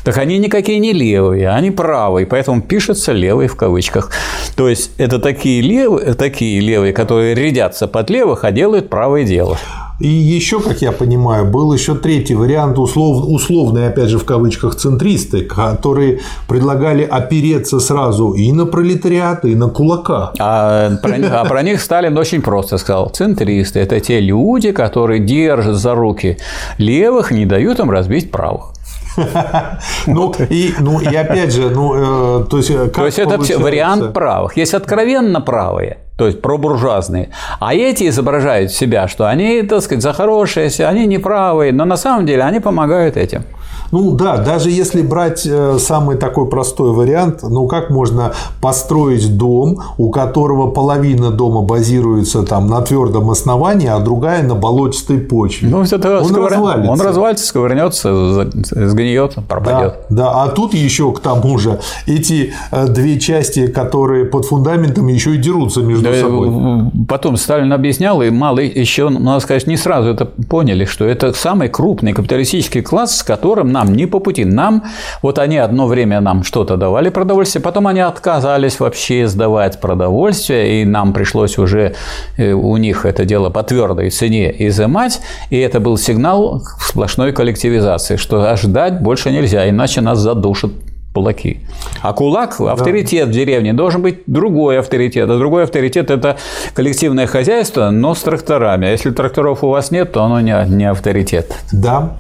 Так 0.05 0.19
они 0.19 0.39
никакие 0.39 0.79
не 0.79 0.93
левые, 0.93 1.49
они 1.49 1.71
правые, 1.71 2.27
поэтому 2.27 2.61
пишется 2.61 3.13
левый 3.13 3.47
в 3.47 3.57
кавычках. 3.57 4.13
То 4.57 4.69
есть 4.69 4.91
это 4.99 5.19
такие 5.19 5.63
левые, 5.63 6.15
такие 6.15 6.61
левые, 6.61 6.93
которые 6.93 7.35
рядятся 7.35 7.89
под 7.89 8.11
левых, 8.11 8.45
а 8.45 8.51
делают 8.51 8.89
правое 8.89 9.25
дело. 9.25 9.59
И 10.01 10.07
еще, 10.07 10.61
как 10.61 10.81
я 10.81 10.93
понимаю, 10.93 11.45
был 11.45 11.73
еще 11.73 11.95
третий 11.95 12.35
вариант, 12.35 12.79
услов, 12.79 13.25
условный, 13.27 13.89
опять 13.89 14.09
же, 14.09 14.19
в 14.19 14.25
кавычках, 14.25 14.77
центристы, 14.77 15.43
которые 15.43 16.21
предлагали 16.47 17.03
опереться 17.03 17.81
сразу 17.81 18.33
и 18.33 18.53
на 18.53 18.67
пролетариат, 18.67 19.45
и 19.45 19.57
на 19.57 19.69
кулака. 19.69 20.33
А 20.39 20.91
про, 21.03 21.17
а 21.41 21.45
про 21.45 21.63
них 21.63 21.81
Сталин 21.81 22.17
очень 22.17 22.43
просто 22.43 22.79
сказал. 22.79 23.11
Центристы– 23.11 23.79
это 23.81 23.99
те 23.99 24.21
люди, 24.21 24.71
которые 24.71 25.21
держат 25.21 25.77
за 25.77 25.95
руки 25.95 26.39
левых, 26.79 27.33
не 27.33 27.45
дают 27.45 27.81
им 27.81 27.91
разбить 27.91 28.31
правых. 28.31 28.73
Ну 30.07 30.33
и, 30.49 30.75
ну 30.79 31.01
и 31.01 31.15
опять 31.15 31.53
же, 31.53 31.71
ну, 31.71 32.43
э, 32.43 32.45
то 32.45 32.59
есть, 32.59 32.93
то 32.93 33.05
есть 33.05 33.19
это 33.19 33.39
вариант 33.59 34.13
правых. 34.13 34.57
Есть 34.57 34.75
откровенно 34.75 35.41
правые, 35.41 35.99
то 36.19 36.27
есть 36.27 36.43
пробуржуазные. 36.43 37.31
А 37.61 37.75
эти 37.75 38.09
изображают 38.09 38.73
себя, 38.73 39.07
что 39.07 39.29
они, 39.29 39.63
так 39.63 39.83
сказать, 39.83 40.03
за 40.03 40.13
хорошие, 40.13 40.69
они 40.85 41.07
неправые, 41.07 41.73
но 41.73 41.85
на 41.85 41.97
самом 41.97 42.27
деле 42.27 42.43
они 42.43 42.59
помогают 42.59 43.17
этим. 43.17 43.45
Ну 43.91 44.13
да, 44.13 44.37
даже 44.37 44.71
если 44.71 45.01
брать 45.01 45.47
э, 45.47 45.79
самый 45.79 46.17
такой 46.17 46.49
простой 46.49 46.93
вариант, 46.93 47.43
ну 47.43 47.67
как 47.67 47.89
можно 47.89 48.33
построить 48.61 49.37
дом, 49.37 49.81
у 49.97 50.11
которого 50.11 50.71
половина 50.71 51.31
дома 51.31 51.63
базируется 51.63 52.43
там 52.43 52.67
на 52.67 52.83
твердом 52.83 53.31
основании, 53.31 53.89
а 53.89 53.99
другая 54.01 54.43
на 54.43 54.55
болотистой 54.55 55.19
почве. 55.19 55.69
Ну, 55.69 55.83
это 55.83 56.19
он 56.19 56.27
сковыр... 56.27 56.51
развалится. 56.51 56.93
Он 56.93 57.01
развалится, 57.01 57.47
сковырнется, 57.47 58.51
сгниет, 58.73 59.37
пропадет. 59.49 59.95
Да, 60.11 60.17
да, 60.25 60.43
а 60.43 60.49
тут 60.49 60.75
еще 60.75 61.13
к 61.13 61.21
тому 61.21 61.59
же 61.59 61.81
эти 62.07 62.53
э, 62.71 62.89
две 62.89 63.19
части, 63.19 63.69
которые 63.69 64.27
под 64.27 64.45
фундаментом 64.45 65.07
еще 65.07 65.35
и 65.35 65.39
дерутся 65.39 65.81
между 65.81 66.08
собой. 66.15 66.91
Потом 67.09 67.37
Сталин 67.37 67.73
объяснял, 67.73 68.23
и 68.23 68.31
мало 68.31 68.61
еще, 68.61 69.09
надо 69.09 69.41
сказать, 69.41 69.67
не 69.67 69.77
сразу 69.77 70.11
это 70.11 70.25
поняли, 70.25 70.85
что 70.85 71.05
это 71.05 71.33
самый 71.33 71.69
крупный 71.69 72.13
капиталистический 72.13 72.83
класс, 72.83 73.19
с 73.19 73.23
которым 73.23 73.73
нам 73.73 73.95
не 73.95 74.07
по 74.07 74.19
пути. 74.19 74.45
Нам, 74.45 74.85
вот 75.23 75.39
они 75.39 75.59
одно 75.59 75.87
время 75.87 76.21
нам 76.21 76.43
что-то 76.43 76.77
давали 76.77 77.11
продовольствие, 77.11 77.63
потом 77.63 77.87
они 77.87 78.01
отказались 78.01 78.81
вообще 78.81 79.27
сдавать 79.27 79.81
продовольствие, 79.81 80.83
и 80.83 80.85
нам 80.85 81.13
пришлось 81.13 81.59
уже 81.59 81.95
э, 82.37 82.53
у 82.53 82.77
них 82.77 83.07
это 83.07 83.25
дело 83.25 83.51
по 83.51 83.63
твердой 83.63 84.11
цене 84.11 84.55
изымать, 84.69 85.21
и 85.51 85.59
это 85.59 85.81
был 85.81 85.97
сигнал 85.97 86.63
сплошной 86.81 87.33
коллективизации, 87.33 88.17
что 88.17 88.57
ждать 88.57 89.01
больше 89.01 89.31
нельзя, 89.31 89.69
иначе 89.69 90.01
нас 90.01 90.19
задушат 90.19 90.73
кулаки. 91.19 91.61
А 92.01 92.13
кулак, 92.13 92.61
авторитет 92.61 93.27
да. 93.27 93.33
в 93.33 93.35
деревне, 93.35 93.73
должен 93.73 94.03
быть 94.03 94.23
другой 94.27 94.79
авторитет. 94.79 95.29
А 95.29 95.39
другой 95.39 95.65
авторитет– 95.65 96.11
это 96.13 96.37
коллективное 96.75 97.27
хозяйство, 97.27 97.91
но 97.91 98.15
с 98.15 98.23
тракторами. 98.23 98.87
А 98.87 98.91
если 98.91 99.11
тракторов 99.11 99.65
у 99.65 99.69
вас 99.69 99.91
нет, 99.91 100.13
то 100.13 100.23
оно 100.23 100.41
не, 100.41 100.55
не 100.69 100.85
авторитет. 100.85 101.53
Да. 101.73 102.13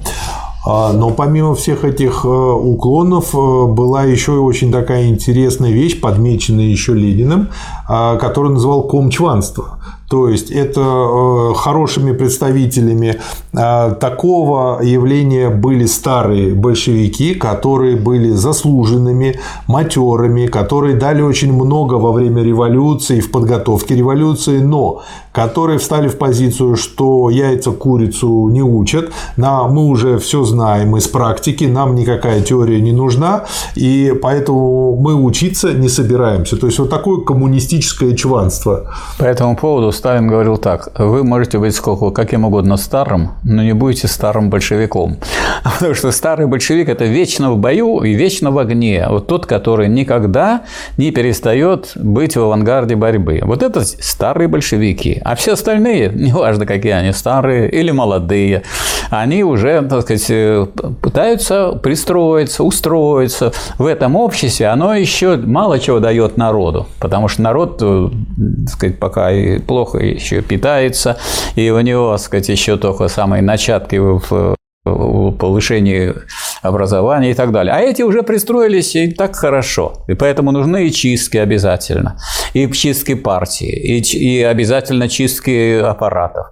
А, 0.66 0.92
но 0.92 1.10
помимо 1.10 1.54
всех 1.54 1.84
этих 1.84 2.24
э, 2.24 2.28
уклонов 2.28 3.34
э, 3.34 3.66
была 3.68 4.02
еще 4.02 4.34
и 4.34 4.38
очень 4.38 4.72
такая 4.72 5.06
интересная 5.06 5.70
вещь, 5.70 6.00
подмеченная 6.00 6.64
еще 6.64 6.94
Лениным, 6.94 7.48
а, 7.88 8.16
которую 8.16 8.54
называл 8.54 8.82
комчванство. 8.82 9.78
То 10.08 10.28
есть 10.28 10.50
это 10.50 10.80
э, 10.80 11.54
хорошими 11.54 12.12
представителями 12.12 13.20
э, 13.52 13.94
такого 14.00 14.80
явления 14.82 15.50
были 15.50 15.84
старые 15.84 16.54
большевики, 16.54 17.34
которые 17.34 17.96
были 17.96 18.30
заслуженными, 18.30 19.38
матерами, 19.66 20.46
которые 20.46 20.96
дали 20.96 21.20
очень 21.20 21.52
много 21.52 21.94
во 21.94 22.12
время 22.12 22.42
революции, 22.42 23.20
в 23.20 23.30
подготовке 23.30 23.96
революции, 23.96 24.60
но 24.60 25.02
которые 25.32 25.78
встали 25.78 26.08
в 26.08 26.16
позицию, 26.16 26.76
что 26.76 27.30
яйца 27.30 27.70
курицу 27.70 28.48
не 28.48 28.62
учат, 28.62 29.12
нам, 29.36 29.74
мы 29.74 29.86
уже 29.86 30.18
все 30.18 30.42
знаем 30.44 30.96
из 30.96 31.06
практики, 31.06 31.64
нам 31.64 31.94
никакая 31.94 32.40
теория 32.40 32.80
не 32.80 32.92
нужна, 32.92 33.44
и 33.76 34.14
поэтому 34.22 34.96
мы 34.96 35.14
учиться 35.14 35.74
не 35.74 35.88
собираемся. 35.88 36.56
То 36.56 36.66
есть 36.66 36.78
вот 36.78 36.88
такое 36.90 37.20
коммунистическое 37.20 38.16
чванство. 38.16 38.90
По 39.18 39.24
этому 39.24 39.54
поводу 39.54 39.92
Сталин 39.98 40.28
говорил 40.28 40.58
так, 40.58 40.90
вы 40.96 41.24
можете 41.24 41.58
быть 41.58 41.74
сколько, 41.74 42.10
каким 42.10 42.44
угодно 42.44 42.76
старым, 42.76 43.32
но 43.42 43.64
не 43.64 43.72
будете 43.72 44.06
старым 44.06 44.48
большевиком. 44.48 45.16
Потому 45.64 45.94
что 45.94 46.12
старый 46.12 46.46
большевик– 46.46 46.88
это 46.90 47.04
вечно 47.04 47.50
в 47.50 47.58
бою 47.58 48.04
и 48.04 48.14
вечно 48.14 48.52
в 48.52 48.58
огне. 48.58 49.04
Вот 49.08 49.26
тот, 49.26 49.46
который 49.46 49.88
никогда 49.88 50.62
не 50.98 51.10
перестает 51.10 51.90
быть 51.96 52.36
в 52.36 52.40
авангарде 52.40 52.94
борьбы. 52.94 53.40
Вот 53.42 53.64
это 53.64 53.82
старые 53.82 54.46
большевики. 54.46 55.20
А 55.24 55.34
все 55.34 55.54
остальные, 55.54 56.10
неважно, 56.14 56.64
какие 56.64 56.92
они, 56.92 57.10
старые 57.12 57.68
или 57.68 57.90
молодые, 57.90 58.62
они 59.10 59.42
уже, 59.42 59.82
так 59.82 60.02
сказать, 60.02 60.68
пытаются 61.02 61.72
пристроиться, 61.72 62.62
устроиться 62.62 63.52
в 63.78 63.86
этом 63.86 64.14
обществе. 64.14 64.68
Оно 64.68 64.94
еще 64.94 65.36
мало 65.38 65.80
чего 65.80 65.98
дает 65.98 66.36
народу, 66.36 66.86
потому 67.00 67.26
что 67.26 67.42
народ, 67.42 67.78
так 67.78 68.68
сказать, 68.68 69.00
пока 69.00 69.32
и 69.32 69.58
плохо 69.58 69.87
еще 69.94 70.12
еще 70.14 70.42
питается, 70.42 71.18
и 71.54 71.70
у 71.70 71.80
него, 71.80 72.12
так 72.12 72.20
сказать, 72.20 72.48
еще 72.48 72.76
только 72.76 73.08
самые 73.08 73.42
начатки 73.42 73.96
в 73.96 74.56
повышении 74.84 76.14
образование 76.62 77.30
и 77.30 77.34
так 77.34 77.52
далее. 77.52 77.74
А 77.74 77.80
эти 77.80 78.02
уже 78.02 78.22
пристроились 78.22 78.96
и 78.96 79.10
так 79.10 79.36
хорошо. 79.36 80.04
И 80.08 80.14
поэтому 80.14 80.52
нужны 80.52 80.86
и 80.86 80.92
чистки 80.92 81.36
обязательно, 81.36 82.18
и 82.54 82.70
чистки 82.72 83.14
партии, 83.14 83.70
и, 83.70 84.00
и 84.00 84.42
обязательно 84.42 85.08
чистки 85.08 85.80
аппаратов. 85.80 86.46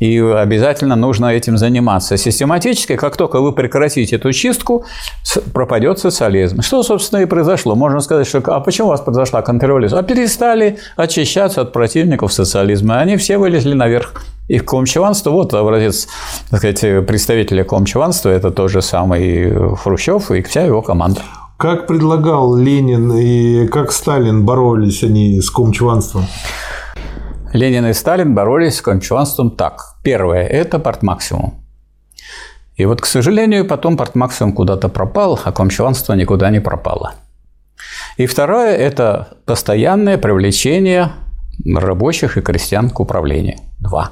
И 0.00 0.18
обязательно 0.18 0.96
нужно 0.96 1.26
этим 1.26 1.58
заниматься 1.58 2.16
систематически. 2.16 2.96
Как 2.96 3.16
только 3.16 3.40
вы 3.40 3.52
прекратите 3.52 4.16
эту 4.16 4.32
чистку, 4.32 4.84
пропадет 5.52 5.98
социализм. 5.98 6.62
Что, 6.62 6.82
собственно, 6.82 7.20
и 7.20 7.26
произошло. 7.26 7.74
Можно 7.74 8.00
сказать, 8.00 8.26
что 8.26 8.42
а 8.46 8.60
почему 8.60 8.88
у 8.88 8.90
вас 8.90 9.00
произошла 9.00 9.42
контрреволюция? 9.42 9.98
А 9.98 10.02
перестали 10.02 10.78
очищаться 10.96 11.60
от 11.62 11.72
противников 11.72 12.32
социализма. 12.32 13.00
Они 13.00 13.16
все 13.16 13.38
вылезли 13.38 13.74
наверх. 13.74 14.14
И 14.50 14.58
комчеванство, 14.58 15.30
вот 15.30 15.54
образец, 15.54 16.08
так 16.50 16.58
сказать, 16.58 17.06
представителя 17.06 17.62
комчеванства, 17.62 18.30
это 18.30 18.50
тот 18.50 18.68
же 18.68 18.82
самый 18.82 19.76
Хрущев 19.76 20.32
и 20.32 20.42
вся 20.42 20.62
его 20.62 20.82
команда. 20.82 21.20
Как 21.56 21.86
предлагал 21.86 22.56
Ленин 22.56 23.12
и 23.12 23.68
как 23.68 23.92
Сталин 23.92 24.44
боролись 24.44 25.04
они 25.04 25.40
с 25.40 25.50
комчеванством? 25.50 26.26
Ленин 27.52 27.86
и 27.86 27.92
Сталин 27.92 28.34
боролись 28.34 28.78
с 28.78 28.82
комчеванством 28.82 29.52
так. 29.52 29.94
Первое– 30.02 30.44
это 30.48 30.80
портмаксимум. 30.80 31.62
И 32.74 32.86
вот, 32.86 33.00
к 33.00 33.06
сожалению, 33.06 33.68
потом 33.68 33.96
портмаксимум 33.96 34.52
куда-то 34.52 34.88
пропал, 34.88 35.38
а 35.44 35.52
комчеванство 35.52 36.14
никуда 36.14 36.50
не 36.50 36.60
пропало. 36.60 37.12
И 38.16 38.26
второе– 38.26 38.76
это 38.88 39.28
постоянное 39.46 40.18
привлечение 40.18 41.12
рабочих 41.64 42.36
и 42.36 42.40
крестьян 42.40 42.90
к 42.90 42.98
управлению. 42.98 43.58
Два 43.78 44.10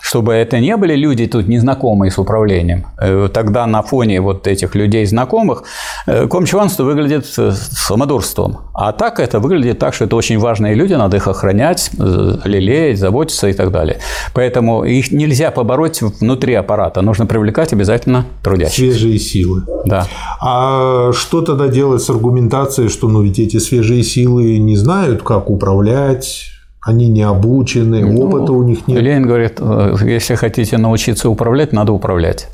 чтобы 0.00 0.32
это 0.32 0.58
не 0.60 0.76
были 0.76 0.94
люди 0.94 1.26
тут 1.26 1.48
незнакомые 1.48 2.10
с 2.10 2.18
управлением. 2.18 2.86
Э, 2.98 3.28
тогда 3.32 3.66
на 3.66 3.82
фоне 3.82 4.20
вот 4.20 4.46
этих 4.46 4.74
людей 4.74 5.06
знакомых 5.06 5.64
э, 6.06 6.26
комчванство 6.26 6.84
выглядит 6.84 7.26
э, 7.38 7.52
самодурством. 7.52 8.58
А 8.74 8.92
так 8.92 9.20
это 9.20 9.40
выглядит 9.40 9.78
так, 9.78 9.94
что 9.94 10.06
это 10.06 10.16
очень 10.16 10.38
важные 10.38 10.74
люди, 10.74 10.94
надо 10.94 11.18
их 11.18 11.28
охранять, 11.28 11.90
лелеять, 11.98 12.98
заботиться 12.98 13.48
и 13.48 13.52
так 13.52 13.70
далее. 13.70 13.98
Поэтому 14.34 14.84
их 14.84 15.12
нельзя 15.12 15.50
побороть 15.50 16.02
внутри 16.02 16.54
аппарата, 16.54 17.02
нужно 17.02 17.26
привлекать 17.26 17.72
обязательно 17.72 18.24
трудящихся. 18.42 18.80
Свежие 18.80 19.18
силы. 19.18 19.62
Да. 19.84 20.06
А 20.40 21.12
что 21.12 21.42
тогда 21.42 21.68
делать 21.68 22.02
с 22.02 22.10
аргументацией, 22.10 22.88
что 22.88 23.08
ну 23.08 23.22
ведь 23.22 23.38
эти 23.38 23.58
свежие 23.58 24.02
силы 24.02 24.58
не 24.58 24.76
знают, 24.76 25.22
как 25.22 25.50
управлять, 25.50 26.50
они 26.82 27.08
не 27.08 27.22
обучены, 27.22 28.04
ну, 28.04 28.26
опыта 28.26 28.52
у 28.52 28.62
них 28.62 28.88
нет. 28.88 29.02
Ленин 29.02 29.26
говорит, 29.26 29.58
э, 29.58 29.96
если 30.02 30.34
хотите 30.34 30.78
научиться 30.78 31.28
управлять, 31.28 31.72
надо 31.72 31.92
управлять. 31.92 32.48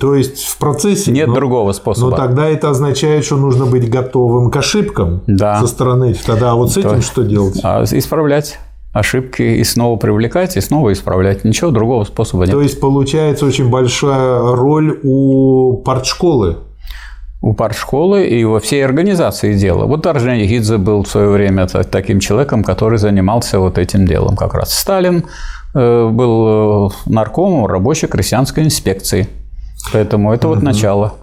То 0.00 0.14
есть 0.14 0.44
в 0.44 0.58
процессе 0.58 1.10
нет 1.10 1.28
но, 1.28 1.34
другого 1.34 1.72
способа. 1.72 2.10
Но 2.10 2.16
тогда 2.16 2.46
это 2.46 2.70
означает, 2.70 3.24
что 3.24 3.36
нужно 3.36 3.64
быть 3.64 3.88
готовым 3.88 4.50
к 4.50 4.56
ошибкам 4.56 5.22
да. 5.26 5.60
со 5.60 5.66
стороны. 5.66 6.14
Тогда 6.26 6.54
вот 6.54 6.72
с 6.72 6.76
этим 6.76 6.90
То, 6.90 7.02
что 7.02 7.22
делать? 7.22 7.58
А, 7.62 7.82
исправлять 7.84 8.58
ошибки 8.92 9.42
и 9.42 9.64
снова 9.64 9.96
привлекать, 9.96 10.56
и 10.56 10.60
снова 10.60 10.92
исправлять. 10.92 11.44
Ничего 11.44 11.70
другого 11.70 12.04
способа 12.04 12.44
нет. 12.44 12.52
То 12.52 12.60
есть 12.60 12.80
получается 12.80 13.46
очень 13.46 13.70
большая 13.70 14.54
роль 14.54 15.00
у 15.02 15.78
партшколы 15.78 16.58
у 17.42 17.54
партшколы 17.54 18.26
и 18.28 18.44
во 18.44 18.60
всей 18.60 18.84
организации 18.84 19.54
дела. 19.54 19.84
Вот 19.84 20.06
Орджоникидзе 20.06 20.78
был 20.78 21.02
в 21.02 21.08
свое 21.08 21.28
время 21.28 21.66
таким 21.66 22.20
человеком, 22.20 22.62
который 22.62 22.98
занимался 22.98 23.58
вот 23.58 23.78
этим 23.78 24.06
делом 24.06 24.36
как 24.36 24.54
раз. 24.54 24.72
Сталин 24.72 25.24
э, 25.74 26.08
был 26.08 26.88
э, 26.88 26.90
наркомом 27.06 27.66
рабочей 27.66 28.06
крестьянской 28.06 28.62
инспекции. 28.62 29.26
Поэтому 29.92 30.32
это 30.32 30.46
вот 30.46 30.62
начало. 30.62 31.14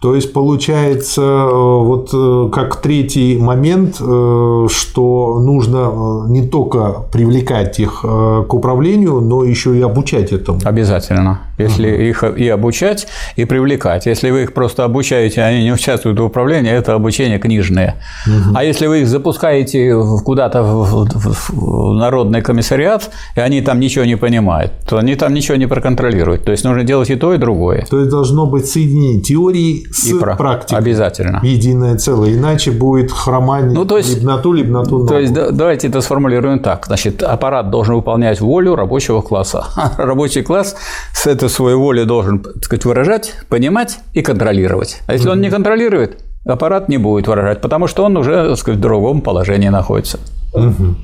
То 0.00 0.14
есть 0.14 0.32
получается 0.32 1.22
э, 1.22 1.50
вот 1.50 2.10
э, 2.12 2.50
как 2.52 2.76
третий 2.82 3.38
момент, 3.38 3.96
э, 3.98 4.66
что 4.70 5.40
нужно 5.40 6.26
не 6.28 6.46
только 6.46 7.06
привлекать 7.10 7.80
их 7.80 8.02
к 8.02 8.54
управлению, 8.54 9.20
но 9.20 9.42
еще 9.42 9.76
и 9.76 9.80
обучать 9.80 10.32
этому. 10.32 10.60
Обязательно. 10.64 11.40
Если 11.58 11.90
угу. 11.90 12.02
их 12.02 12.24
и 12.36 12.48
обучать, 12.48 13.06
и 13.36 13.46
привлекать. 13.46 14.04
Если 14.06 14.30
вы 14.30 14.42
их 14.42 14.52
просто 14.52 14.84
обучаете, 14.84 15.42
они 15.42 15.64
не 15.64 15.72
участвуют 15.72 16.20
в 16.20 16.24
управлении, 16.24 16.70
это 16.70 16.94
обучение 16.94 17.38
книжное. 17.38 17.96
Угу. 18.26 18.54
А 18.54 18.64
если 18.64 18.86
вы 18.86 19.00
их 19.00 19.08
запускаете 19.08 19.98
куда-то 20.24 20.62
в 20.62 21.94
народный 21.94 22.42
комиссариат, 22.42 23.10
и 23.34 23.40
они 23.40 23.62
там 23.62 23.80
ничего 23.80 24.04
не 24.04 24.16
понимают, 24.16 24.72
то 24.86 24.98
они 24.98 25.14
там 25.14 25.32
ничего 25.32 25.56
не 25.56 25.66
проконтролируют. 25.66 26.44
То 26.44 26.52
есть 26.52 26.64
нужно 26.64 26.84
делать 26.84 27.08
и 27.08 27.16
то, 27.16 27.32
и 27.32 27.38
другое. 27.38 27.86
То 27.88 27.98
есть 27.98 28.10
должно 28.10 28.46
быть 28.46 28.66
соединение 28.66 29.22
теории 29.22 29.85
с 29.92 30.04
и 30.06 30.14
практикой. 30.18 30.78
Обязательно. 30.78 31.40
Единое 31.42 31.96
целое. 31.96 32.34
Иначе 32.34 32.70
будет 32.70 33.10
хромание 33.10 33.74
ну, 33.74 33.84
то 33.84 33.96
есть, 33.96 34.16
либноту, 34.16 34.52
либноту 34.52 34.98
ногу. 34.98 35.08
То 35.08 35.18
есть, 35.18 35.32
давайте 35.32 35.88
это 35.88 36.00
сформулируем 36.00 36.60
так. 36.60 36.86
Значит, 36.86 37.22
аппарат 37.22 37.70
должен 37.70 37.96
выполнять 37.96 38.40
волю 38.40 38.76
рабочего 38.76 39.20
класса. 39.20 39.64
Рабочий 39.98 40.42
класс 40.42 40.76
с 41.12 41.26
этой 41.26 41.48
своей 41.48 41.76
волей 41.76 42.04
должен 42.04 42.40
так 42.40 42.64
сказать, 42.64 42.84
выражать, 42.84 43.34
понимать 43.48 43.98
и 44.12 44.22
контролировать. 44.22 45.02
А 45.06 45.12
если 45.12 45.28
mm-hmm. 45.28 45.32
он 45.32 45.40
не 45.40 45.50
контролирует, 45.50 46.22
аппарат 46.46 46.88
не 46.88 46.98
будет 46.98 47.28
выражать, 47.28 47.60
потому 47.60 47.86
что 47.86 48.04
он 48.04 48.16
уже 48.16 48.48
так 48.48 48.58
сказать, 48.58 48.78
в 48.78 48.82
другом 48.82 49.20
положении 49.20 49.68
находится. 49.68 50.18
Угу. 50.54 50.94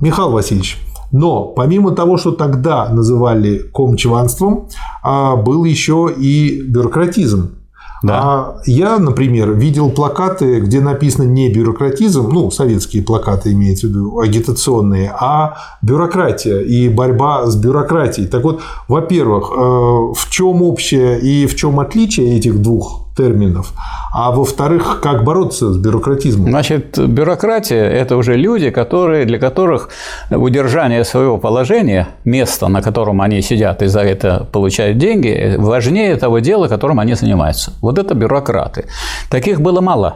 Михаил 0.00 0.30
Васильевич, 0.30 0.78
но 1.10 1.46
помимо 1.46 1.92
того, 1.92 2.16
что 2.16 2.32
тогда 2.32 2.88
называли 2.88 3.58
комчеванством, 3.58 4.68
а, 5.02 5.36
был 5.36 5.64
еще 5.64 6.12
и 6.16 6.62
бюрократизм. 6.62 7.57
Да. 8.02 8.20
А 8.22 8.56
я, 8.64 8.98
например, 8.98 9.52
видел 9.52 9.90
плакаты, 9.90 10.60
где 10.60 10.80
написано 10.80 11.24
не 11.24 11.52
бюрократизм, 11.52 12.28
ну, 12.28 12.50
советские 12.50 13.02
плакаты 13.02 13.52
имеется 13.52 13.86
в 13.86 13.90
виду, 13.90 14.18
агитационные, 14.20 15.12
а 15.18 15.56
бюрократия 15.82 16.60
и 16.60 16.88
борьба 16.88 17.46
с 17.46 17.56
бюрократией. 17.56 18.28
Так 18.28 18.44
вот, 18.44 18.60
во-первых, 18.86 19.50
э, 19.50 19.56
в 19.56 20.30
чем 20.30 20.62
общее 20.62 21.18
и 21.20 21.46
в 21.46 21.56
чем 21.56 21.80
отличие 21.80 22.36
этих 22.36 22.60
двух 22.62 23.07
терминов, 23.18 23.72
а 24.14 24.30
во-вторых, 24.30 25.00
как 25.02 25.24
бороться 25.24 25.72
с 25.72 25.76
бюрократизмом? 25.76 26.50
Значит, 26.50 26.98
бюрократия– 26.98 27.84
это 28.02 28.16
уже 28.16 28.36
люди, 28.36 28.70
которые, 28.70 29.24
для 29.24 29.38
которых 29.38 29.90
удержание 30.30 31.04
своего 31.04 31.38
положения, 31.38 32.06
место, 32.24 32.68
на 32.68 32.82
котором 32.82 33.20
они 33.20 33.42
сидят 33.42 33.82
и 33.82 33.88
за 33.88 34.00
это 34.00 34.46
получают 34.52 34.98
деньги, 34.98 35.56
важнее 35.58 36.16
того 36.16 36.38
дела, 36.38 36.68
которым 36.68 37.00
они 37.00 37.14
занимаются. 37.14 37.72
Вот 37.82 37.98
это 37.98 38.14
бюрократы. 38.14 38.84
Таких 39.30 39.60
было 39.60 39.80
мало. 39.80 40.14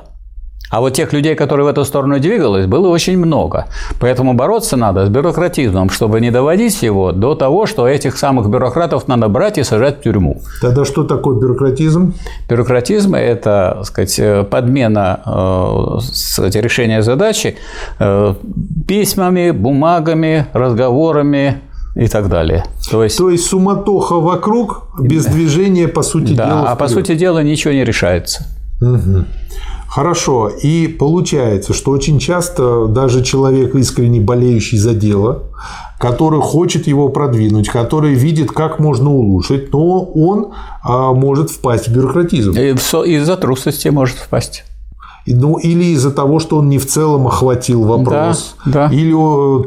А 0.73 0.81
вот 0.81 0.95
тех 0.95 1.13
людей, 1.13 1.35
которые 1.35 1.67
в 1.67 1.69
эту 1.69 1.85
сторону 1.85 2.19
двигались, 2.19 2.65
было 2.65 2.89
очень 2.89 3.19
много. 3.19 3.67
Поэтому 4.01 4.33
бороться 4.33 4.79
надо 4.79 5.05
с 5.05 5.11
бюрократизмом, 5.11 5.91
чтобы 5.91 6.19
не 6.23 6.31
доводить 6.31 6.83
его 6.83 7.13
до 7.13 7.35
того, 7.35 7.67
что 7.67 7.87
этих 7.87 8.17
самых 8.17 8.49
бюрократов 8.49 9.07
надо 9.07 9.29
брать 9.29 9.59
и 9.59 9.65
сажать 9.65 9.99
в 9.99 10.03
тюрьму. 10.03 10.41
Тогда 10.63 10.87
что 10.87 11.05
такое 11.05 11.39
бюрократизм? 11.39 12.15
Бюрократизм– 12.49 13.15
это 13.17 13.75
так 13.77 13.85
сказать, 13.85 14.49
подмена 14.49 15.21
э, 15.27 15.99
сказать, 16.01 16.57
решения 16.57 17.03
задачи 17.03 17.57
э, 17.99 18.35
письмами, 18.89 19.51
бумагами, 19.51 20.47
разговорами, 20.55 21.61
и 21.95 22.09
так 22.09 22.31
далее. 22.31 22.65
То 22.91 23.05
есть, 23.05 23.19
То 23.19 23.29
есть 23.29 23.45
суматоха 23.45 24.15
вокруг, 24.15 24.87
без 24.99 25.27
движения, 25.27 25.89
по 25.89 26.03
сути 26.03 26.33
да, 26.33 26.47
дела. 26.47 26.71
А 26.71 26.77
по 26.77 26.89
сути 26.89 27.15
дела 27.15 27.43
ничего 27.43 27.75
не 27.75 27.85
решается. 27.85 28.47
Угу. 28.81 29.25
Хорошо. 29.92 30.48
И 30.48 30.87
получается, 30.88 31.74
что 31.74 31.90
очень 31.90 32.18
часто 32.18 32.87
даже 32.87 33.22
человек, 33.22 33.74
искренне 33.74 34.22
болеющий 34.22 34.78
за 34.78 34.94
дело, 34.94 35.42
который 35.98 36.40
хочет 36.40 36.87
его 36.87 37.11
продвинуть, 37.11 37.68
который 37.68 38.14
видит, 38.14 38.52
как 38.52 38.78
можно 38.78 39.11
улучшить, 39.11 39.70
но 39.70 40.02
он 40.02 40.52
а, 40.83 41.12
может 41.12 41.50
впасть 41.50 41.88
в 41.88 41.92
бюрократизм. 41.92 42.52
Из-за 42.52 43.37
трусости 43.37 43.88
может 43.88 44.16
впасть. 44.16 44.64
Ну, 45.26 45.59
или 45.59 45.85
из-за 45.92 46.11
того, 46.11 46.38
что 46.38 46.57
он 46.57 46.70
не 46.70 46.78
в 46.78 46.87
целом 46.87 47.26
охватил 47.26 47.85
вопрос, 47.85 48.57
да, 48.64 48.88
да. 48.88 48.94
или 48.94 49.12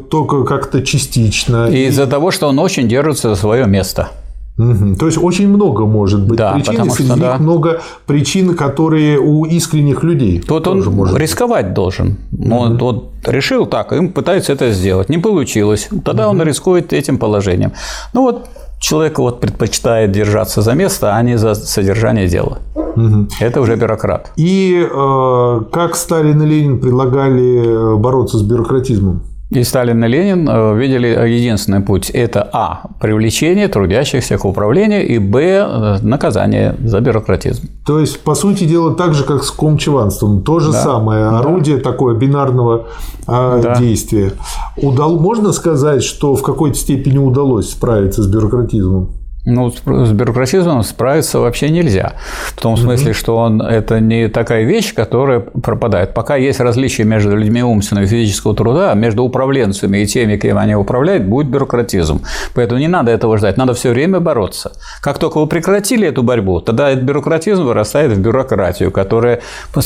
только 0.10 0.44
как-то 0.44 0.82
частично. 0.82 1.68
И 1.70 1.86
из-за 1.86 2.08
того, 2.08 2.32
что 2.32 2.48
он 2.48 2.58
очень 2.58 2.90
держится 2.90 3.30
за 3.30 3.36
свое 3.36 3.68
место. 3.68 4.10
Угу. 4.58 4.96
То 4.96 5.08
есть 5.08 5.18
очень 5.18 5.50
много 5.50 5.86
может 5.86 6.26
быть 6.26 6.38
да, 6.38 6.54
причин, 6.54 6.90
среди 6.90 7.10
них 7.10 7.20
да. 7.20 7.38
много 7.38 7.82
причин, 8.06 8.56
которые 8.56 9.20
у 9.20 9.46
искренних 9.46 10.04
людей. 10.04 10.40
Тут 10.40 10.68
он 10.68 10.82
может 10.84 11.18
рисковать 11.18 11.66
быть. 11.66 11.74
должен. 11.74 12.18
Угу. 12.32 12.56
Он 12.56 12.78
вот 12.78 13.12
решил 13.26 13.66
так, 13.66 13.92
им 13.92 14.14
пытается 14.14 14.54
это 14.54 14.72
сделать, 14.72 15.10
не 15.10 15.18
получилось. 15.18 15.90
Тогда 16.06 16.30
угу. 16.30 16.38
он 16.38 16.44
рискует 16.44 16.94
этим 16.94 17.18
положением. 17.18 17.74
Ну 18.14 18.22
вот 18.22 18.48
человек 18.80 19.20
вот 19.20 19.42
предпочитает 19.42 20.12
держаться 20.12 20.62
за 20.62 20.74
место, 20.74 21.16
а 21.16 21.22
не 21.22 21.38
за 21.38 21.56
содержание 21.56 22.28
дела. 22.28 22.60
Угу. 22.76 23.28
Это 23.42 23.60
уже 23.60 23.76
бюрократ. 23.76 24.32
И 24.38 24.88
э, 24.90 25.62
как 25.72 25.96
Сталин 25.96 26.42
и 26.42 26.46
Ленин 26.46 26.80
предлагали 26.80 27.94
э, 27.94 27.96
бороться 27.98 28.38
с 28.38 28.42
бюрократизмом? 28.42 29.35
И 29.52 29.64
Сталин 29.64 30.04
и 30.04 30.08
Ленин 30.08 30.50
э, 30.50 30.76
видели 30.76 31.08
единственный 31.08 31.80
путь– 31.80 32.10
это 32.14 32.50
а. 32.52 32.90
привлечение 33.00 33.68
трудящихся 33.68 34.40
к 34.40 34.46
управлению 34.46 35.08
и 35.08 35.20
б. 35.20 35.40
Э, 35.40 35.98
наказание 36.02 36.76
за 36.84 37.00
бюрократизм. 37.00 37.70
То 37.86 38.00
есть, 38.00 38.22
по 38.22 38.34
сути 38.34 38.64
дела, 38.64 38.96
так 38.96 39.14
же, 39.14 39.24
как 39.24 39.44
с 39.44 39.52
комчеванством, 39.52 40.42
то 40.42 40.60
же 40.60 40.72
да. 40.72 40.82
самое 40.82 41.28
орудие 41.28 41.78
да. 41.78 41.84
такое 41.84 42.16
бинарного 42.16 42.88
а, 43.28 43.62
да. 43.62 43.76
действия. 43.76 44.32
Удал... 44.78 45.20
Можно 45.20 45.54
сказать, 45.54 46.04
что 46.04 46.36
в 46.36 46.42
какой-то 46.42 46.78
степени 46.78 47.20
удалось 47.20 47.70
справиться 47.70 48.24
с 48.24 48.28
бюрократизмом? 48.28 49.12
Ну, 49.48 49.70
с 49.70 50.12
бюрократизмом 50.12 50.82
справиться 50.82 51.40
вообще 51.40 51.70
нельзя. 51.70 52.14
В 52.48 52.60
том 52.60 52.78
смысле, 52.78 53.14
что 53.14 53.38
он 53.38 53.62
это 53.62 54.00
не 54.00 54.28
такая 54.28 54.64
вещь, 54.64 54.96
которая 54.96 55.40
пропадает. 55.40 56.16
Пока 56.16 56.36
есть 56.36 56.60
различия 56.60 57.04
между 57.04 57.38
людьми 57.38 57.62
умственного 57.62 58.06
и 58.06 58.08
физического 58.08 58.56
труда, 58.56 58.94
между 58.96 59.24
управленцами 59.24 60.00
и 60.00 60.08
теми, 60.08 60.38
кем 60.38 60.58
они 60.58 60.74
управляют, 60.74 61.26
будет 61.26 61.48
бюрократизм. 61.48 62.22
Поэтому 62.56 62.80
не 62.80 62.88
надо 62.88 63.12
этого 63.12 63.38
ждать, 63.38 63.56
надо 63.56 63.76
все 63.76 63.92
время 63.92 64.20
бороться. 64.20 64.72
Как 65.00 65.20
только 65.20 65.40
вы 65.40 65.46
прекратили 65.46 66.08
эту 66.08 66.24
борьбу, 66.24 66.60
тогда 66.60 66.90
этот 66.90 67.04
бюрократизм 67.04 67.66
вырастает 67.66 68.14
в 68.14 68.20
бюрократию, 68.20 68.90
которая 68.92 69.42
по 69.74 69.82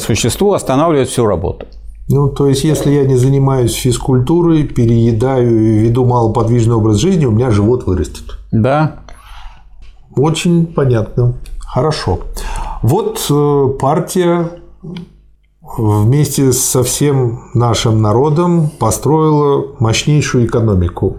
существу 0.00 0.52
останавливает 0.52 1.08
всю 1.08 1.24
работу. 1.24 1.66
Ну, 2.08 2.28
то 2.28 2.48
есть, 2.48 2.64
если 2.64 2.90
я 2.92 3.04
не 3.04 3.16
занимаюсь 3.16 3.72
физкультурой, 3.72 4.64
переедаю 4.64 5.58
и 5.58 5.78
веду 5.78 6.04
малоподвижный 6.04 6.74
образ 6.74 6.98
жизни, 6.98 7.24
у 7.24 7.30
меня 7.30 7.50
живот 7.50 7.86
вырастет. 7.86 8.38
Да. 8.52 9.00
Очень 10.14 10.66
понятно. 10.66 11.34
Хорошо. 11.60 12.20
Вот 12.82 13.26
э, 13.30 13.68
партия 13.80 14.50
вместе 15.76 16.52
со 16.52 16.82
всем 16.82 17.50
нашим 17.54 18.02
народом 18.02 18.70
построила 18.78 19.74
мощнейшую 19.80 20.46
экономику. 20.46 21.18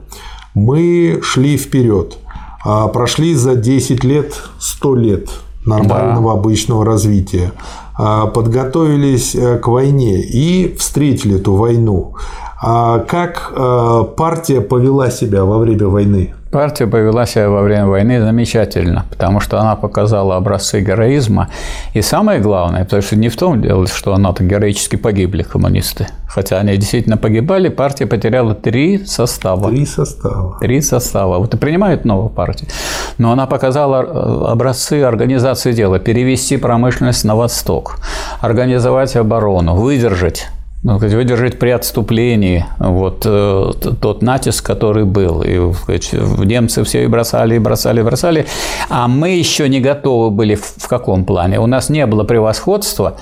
Мы 0.53 1.19
шли 1.21 1.57
вперед. 1.57 2.17
А 2.63 2.87
прошли 2.87 3.35
за 3.35 3.55
10 3.55 4.03
лет 4.03 4.41
100 4.59 4.95
лет 4.95 5.29
нормального 5.65 6.33
да. 6.33 6.39
обычного 6.39 6.85
развития. 6.85 7.51
А, 7.97 8.27
подготовились 8.27 9.35
э, 9.35 9.57
к 9.57 9.67
войне 9.67 10.21
и 10.21 10.75
встретили 10.77 11.39
эту 11.39 11.55
войну. 11.55 12.15
А 12.61 12.99
как 12.99 13.53
э, 13.55 14.03
партия 14.17 14.59
повела 14.59 15.09
себя 15.09 15.45
во 15.45 15.59
время 15.59 15.87
войны? 15.87 16.33
Партия 16.55 16.87
повела 16.87 17.25
себя 17.25 17.49
во 17.49 17.63
время 17.63 17.85
войны 17.85 18.21
замечательно, 18.21 19.03
потому 19.09 19.41
что 19.41 19.59
она 19.59 19.75
показала 19.75 20.37
образцы 20.37 20.79
героизма. 20.79 21.49
И 21.93 22.01
самое 22.01 22.39
главное, 22.39 22.85
потому 22.85 23.01
что 23.01 23.17
не 23.17 23.27
в 23.27 23.35
том 23.35 23.61
дело, 23.61 23.87
что 23.87 24.13
она-то 24.13 24.41
героически 24.45 24.95
погибли, 24.95 25.43
коммунисты. 25.43 26.07
Хотя 26.29 26.59
они 26.59 26.77
действительно 26.77 27.17
погибали, 27.17 27.67
партия 27.67 28.05
потеряла 28.05 28.55
три 28.55 29.05
состава. 29.05 29.69
Три 29.69 29.85
состава. 29.85 30.57
Три 30.61 30.79
состава. 30.79 31.39
Вот 31.39 31.53
и 31.53 31.57
принимают 31.57 32.05
новую 32.05 32.29
партию. 32.29 32.69
Но 33.17 33.33
она 33.33 33.47
показала 33.47 34.01
э, 34.03 34.51
образцы 34.53 35.01
организации 35.01 35.73
дела. 35.73 35.99
Перевести 35.99 36.55
промышленность 36.55 37.25
на 37.25 37.35
восток, 37.35 37.97
организовать 38.39 39.17
оборону, 39.17 39.75
выдержать 39.75 40.47
ну, 40.85 40.99
выдержать 40.99 41.57
при 41.57 41.71
отступлении 41.71 42.63
вот 42.77 43.23
э, 43.25 43.71
тот 43.99 44.21
натиск, 44.21 44.63
который 44.63 45.03
был. 45.03 45.41
И 45.41 45.73
сказать, 45.73 46.13
немцы 46.13 46.83
все 46.83 47.03
и 47.03 47.07
бросали, 47.07 47.55
и 47.55 47.59
бросали, 47.59 48.01
и 48.01 48.03
бросали. 48.03 48.45
А 48.87 49.07
мы 49.07 49.29
еще 49.29 49.67
не 49.67 49.81
готовы 49.81 50.29
были 50.29 50.53
в 50.53 50.87
каком 50.87 51.25
плане? 51.25 51.59
У 51.59 51.65
нас 51.65 51.89
не 51.89 52.05
было 52.05 52.23
превосходства 52.23 53.17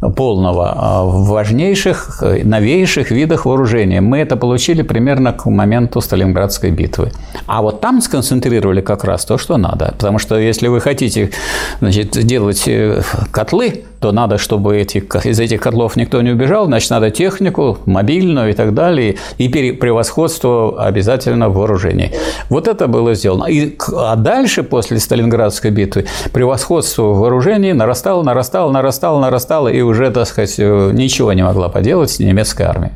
полного 0.00 0.72
а 0.76 1.04
в 1.04 1.26
важнейших, 1.26 2.22
новейших 2.44 3.10
видах 3.10 3.46
вооружения. 3.46 4.00
Мы 4.00 4.18
это 4.18 4.36
получили 4.36 4.82
примерно 4.82 5.32
к 5.32 5.46
моменту 5.46 6.00
Сталинградской 6.00 6.70
битвы. 6.70 7.10
А 7.46 7.62
вот 7.62 7.80
там 7.80 8.00
сконцентрировали 8.00 8.80
как 8.80 9.04
раз 9.04 9.24
то, 9.24 9.38
что 9.38 9.56
надо. 9.56 9.94
Потому 9.98 10.18
что 10.18 10.38
если 10.38 10.68
вы 10.68 10.80
хотите 10.80 11.30
значит, 11.80 12.10
делать 12.12 12.64
э, 12.66 13.02
котлы, 13.30 13.84
то 14.00 14.12
надо, 14.12 14.38
чтобы 14.38 14.76
эти, 14.76 14.98
из 15.24 15.40
этих 15.40 15.60
котлов 15.60 15.96
никто 15.96 16.22
не 16.22 16.30
убежал, 16.30 16.66
значит, 16.66 16.90
надо 16.90 17.10
технику, 17.10 17.78
мобильную 17.86 18.50
и 18.50 18.52
так 18.52 18.74
далее, 18.74 19.16
и 19.38 19.48
превосходство 19.48 20.84
обязательно 20.84 21.48
в 21.48 21.54
вооружении. 21.54 22.12
Вот 22.48 22.68
это 22.68 22.86
было 22.86 23.14
сделано. 23.14 23.46
И, 23.46 23.76
а 23.96 24.16
дальше, 24.16 24.62
после 24.62 25.00
Сталинградской 25.00 25.70
битвы, 25.70 26.06
превосходство 26.32 27.02
в 27.02 27.18
вооружении 27.18 27.72
нарастало, 27.72 28.22
нарастало, 28.22 28.70
нарастало, 28.70 29.20
нарастало, 29.20 29.68
и 29.68 29.80
уже, 29.88 30.10
так 30.10 30.28
сказать, 30.28 30.54
э, 30.58 30.90
ничего 30.92 31.32
не 31.32 31.42
могла 31.42 31.68
поделать 31.68 32.18
немецкая 32.18 32.68
армия. 32.68 32.92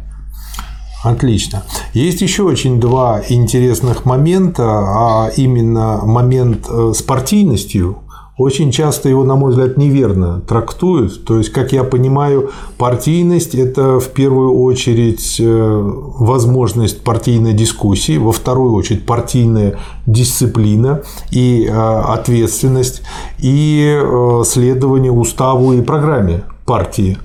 Отлично. 1.03 1.65
Есть 1.95 2.21
еще 2.21 2.45
очень 2.45 2.79
два 2.79 3.23
интересных 3.29 4.05
момента, 4.05 4.63
а 4.65 5.31
именно 5.37 6.01
момент 6.05 6.69
э, 6.71 6.93
с 6.95 7.03
партийностью 7.03 7.99
очень 8.39 8.71
часто 8.71 9.09
его, 9.09 9.25
на 9.25 9.35
мой 9.35 9.51
взгляд, 9.51 9.77
неверно 9.77 10.41
трактуют. 10.41 11.25
То 11.25 11.39
есть, 11.39 11.51
как 11.51 11.73
я 11.73 11.85
понимаю, 11.85 12.51
партийность– 12.79 13.55
это 13.57 13.99
в 13.99 14.09
первую 14.09 14.55
очередь 14.63 15.37
э, 15.41 15.81
возможность 16.19 17.03
партийной 17.03 17.53
дискуссии, 17.53 18.17
во 18.17 18.33
вторую 18.33 18.73
очередь 18.73 19.05
партийная 19.05 19.79
дисциплина 20.07 21.03
и 21.31 21.67
ответственность, 21.67 23.03
и 23.39 24.01
следование 24.45 25.13
уставу 25.13 25.73
и 25.75 25.83
программе 25.83 26.45
партии. 26.65 27.19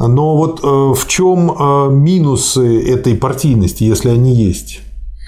Но 0.00 0.36
вот 0.36 0.60
в 0.62 1.08
чем 1.08 2.04
минусы 2.04 2.88
этой 2.88 3.16
партийности, 3.16 3.82
если 3.82 4.10
они 4.10 4.32
есть? 4.32 4.80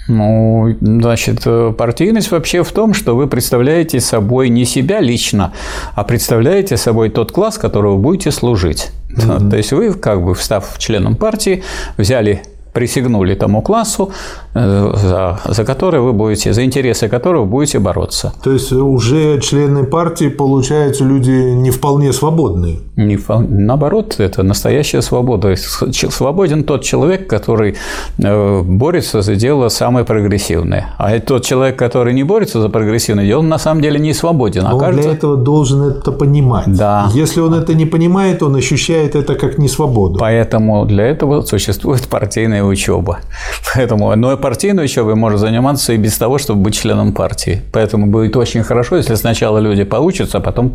Ну, 0.07 0.75
значит, 0.79 1.45
партийность 1.77 2.31
вообще 2.31 2.63
в 2.63 2.71
том, 2.71 2.93
что 2.93 3.15
вы 3.15 3.27
представляете 3.27 3.99
собой 3.99 4.49
не 4.49 4.65
себя 4.65 5.01
лично, 5.01 5.53
а 5.93 6.03
представляете 6.03 6.77
собой 6.77 7.09
тот 7.09 7.31
класс, 7.31 7.57
которого 7.57 7.97
будете 7.97 8.31
служить. 8.31 8.91
Mm-hmm. 9.09 9.49
То 9.49 9.57
есть 9.57 9.73
вы, 9.73 9.93
как 9.93 10.23
бы 10.23 10.33
встав 10.35 10.77
членом 10.79 11.15
партии, 11.15 11.63
взяли 11.97 12.43
присягнули 12.73 13.35
тому 13.35 13.61
классу, 13.61 14.11
э, 14.50 14.50
за, 14.53 15.39
за 15.45 15.65
который 15.65 15.99
вы 16.01 16.13
будете, 16.13 16.53
за 16.53 16.63
интересы 16.63 17.07
которого 17.07 17.45
будете 17.45 17.79
бороться. 17.79 18.33
То 18.43 18.51
есть 18.51 18.71
уже 18.71 19.39
члены 19.39 19.83
партии, 19.83 20.29
получаются, 20.29 21.03
люди 21.03 21.31
не 21.31 21.71
вполне 21.71 22.13
свободные. 22.13 22.79
Не, 22.95 23.17
наоборот, 23.27 24.15
это 24.19 24.43
настоящая 24.43 25.01
свобода. 25.01 25.55
Свободен 25.55 26.63
тот 26.63 26.83
человек, 26.83 27.27
который 27.27 27.75
э, 28.17 28.61
борется 28.61 29.21
за 29.21 29.35
дело 29.35 29.69
самое 29.69 30.05
прогрессивное. 30.05 30.93
А 30.97 31.19
тот 31.19 31.45
человек, 31.45 31.77
который 31.77 32.13
не 32.13 32.23
борется 32.23 32.61
за 32.61 32.69
прогрессивное 32.69 33.25
дело, 33.25 33.39
он 33.39 33.49
на 33.49 33.57
самом 33.57 33.81
деле 33.81 33.99
не 33.99 34.13
свободен. 34.13 34.65
А 34.65 34.77
кажется... 34.77 35.03
для 35.03 35.11
этого 35.13 35.37
должен 35.37 35.83
это 35.83 36.11
понимать. 36.11 36.65
Да. 36.67 37.09
Если 37.13 37.39
он 37.39 37.53
это 37.53 37.73
не 37.73 37.85
понимает, 37.85 38.43
он 38.43 38.55
ощущает 38.55 39.15
это 39.15 39.35
как 39.35 39.57
несвободу. 39.57 40.19
Поэтому 40.19 40.85
для 40.85 41.05
этого 41.05 41.41
существует 41.41 42.07
партийная 42.07 42.63
учеба. 42.63 43.19
Поэтому, 43.75 44.15
но 44.15 44.40
партийной 44.41 44.85
учебой 44.85 45.15
можно 45.15 45.37
заниматься 45.37 45.93
и 45.93 45.97
без 45.97 46.17
того, 46.17 46.37
чтобы 46.37 46.61
быть 46.61 46.75
членом 46.75 47.13
партии. 47.13 47.61
Поэтому 47.71 48.07
будет 48.07 48.35
очень 48.35 48.63
хорошо, 48.63 48.97
если 48.97 49.15
сначала 49.15 49.59
люди 49.59 49.83
поучатся, 49.83 50.37
а 50.37 50.41
потом 50.41 50.73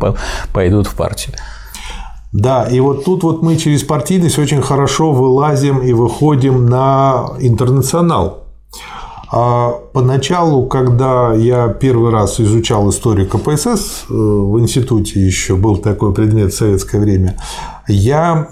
пойдут 0.53 0.87
в 0.87 0.95
партию. 0.95 1.35
Да, 2.33 2.65
и 2.65 2.79
вот 2.79 3.05
тут 3.05 3.23
вот 3.23 3.41
мы 3.41 3.55
через 3.55 3.83
партийность 3.83 4.39
очень 4.39 4.61
хорошо 4.61 5.11
вылазим 5.11 5.79
и 5.79 5.93
выходим 5.93 6.65
на 6.65 7.31
интернационал. 7.39 8.43
А 9.31 9.71
поначалу, 9.93 10.67
когда 10.67 11.33
я 11.33 11.67
первый 11.67 12.11
раз 12.11 12.39
изучал 12.39 12.89
историю 12.89 13.27
КПСС 13.27 14.05
э, 14.09 14.13
в 14.13 14.57
институте 14.59 15.19
еще 15.19 15.55
был 15.55 15.77
такой 15.77 16.13
предмет 16.13 16.53
в 16.53 16.57
советское 16.57 16.99
время, 16.99 17.37
я, 17.87 18.47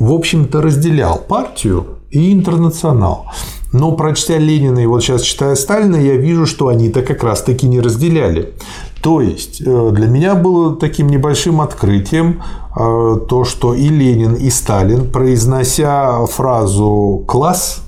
в 0.00 0.12
общем-то, 0.12 0.62
разделял 0.62 1.18
партию 1.18 1.86
и 2.10 2.32
интернационал. 2.32 3.26
Но 3.72 3.92
прочтя 3.92 4.38
Ленина 4.38 4.78
и 4.78 4.86
вот 4.86 5.02
сейчас 5.02 5.22
читая 5.22 5.54
Сталина, 5.54 5.96
я 5.96 6.16
вижу, 6.16 6.46
что 6.46 6.68
они-то 6.68 7.02
как 7.02 7.22
раз-таки 7.22 7.66
не 7.66 7.80
разделяли. 7.80 8.54
То 9.02 9.20
есть 9.20 9.60
э, 9.60 9.90
для 9.92 10.06
меня 10.06 10.34
было 10.34 10.76
таким 10.76 11.08
небольшим 11.08 11.60
открытием 11.60 12.42
э, 12.76 13.16
то, 13.28 13.44
что 13.44 13.74
и 13.74 13.88
Ленин, 13.88 14.34
и 14.34 14.50
Сталин, 14.50 15.10
произнося 15.10 16.24
фразу 16.26 17.24
«класс», 17.26 17.82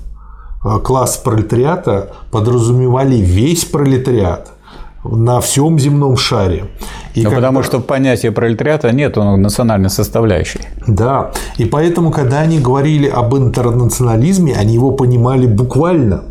э, 0.63 0.79
класс 0.83 1.17
пролетариата 1.17 2.13
подразумевали 2.31 3.15
весь 3.15 3.65
пролетариат 3.65 4.51
на 5.03 5.39
всем 5.39 5.79
земном 5.79 6.17
шаре. 6.17 6.65
И 7.15 7.23
ну, 7.23 7.29
когда... 7.29 7.47
Потому 7.47 7.63
что 7.63 7.79
в 7.79 7.83
понятии 7.83 8.29
пролетариата 8.29 8.91
нет 8.91 9.15
национальной 9.15 9.89
составляющей. 9.89 10.59
Да, 10.87 11.31
и 11.57 11.65
поэтому, 11.65 12.11
когда 12.11 12.39
они 12.39 12.59
говорили 12.59 13.07
об 13.07 13.35
интернационализме, 13.35 14.55
они 14.55 14.73
его 14.73 14.91
понимали 14.91 15.47
буквально. 15.47 16.23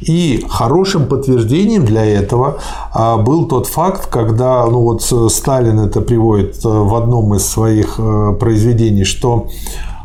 И 0.00 0.44
хорошим 0.48 1.06
подтверждением 1.06 1.84
для 1.84 2.04
этого 2.04 2.58
а, 2.92 3.16
был 3.16 3.46
тот 3.46 3.66
факт, 3.66 4.06
когда 4.06 4.66
ну 4.66 4.80
вот 4.82 5.02
Сталин 5.32 5.78
это 5.78 6.00
приводит 6.00 6.64
э, 6.64 6.68
в 6.68 6.94
одном 6.94 7.34
из 7.34 7.46
своих 7.46 7.96
э, 7.98 8.32
произведений, 8.40 9.04
что 9.04 9.46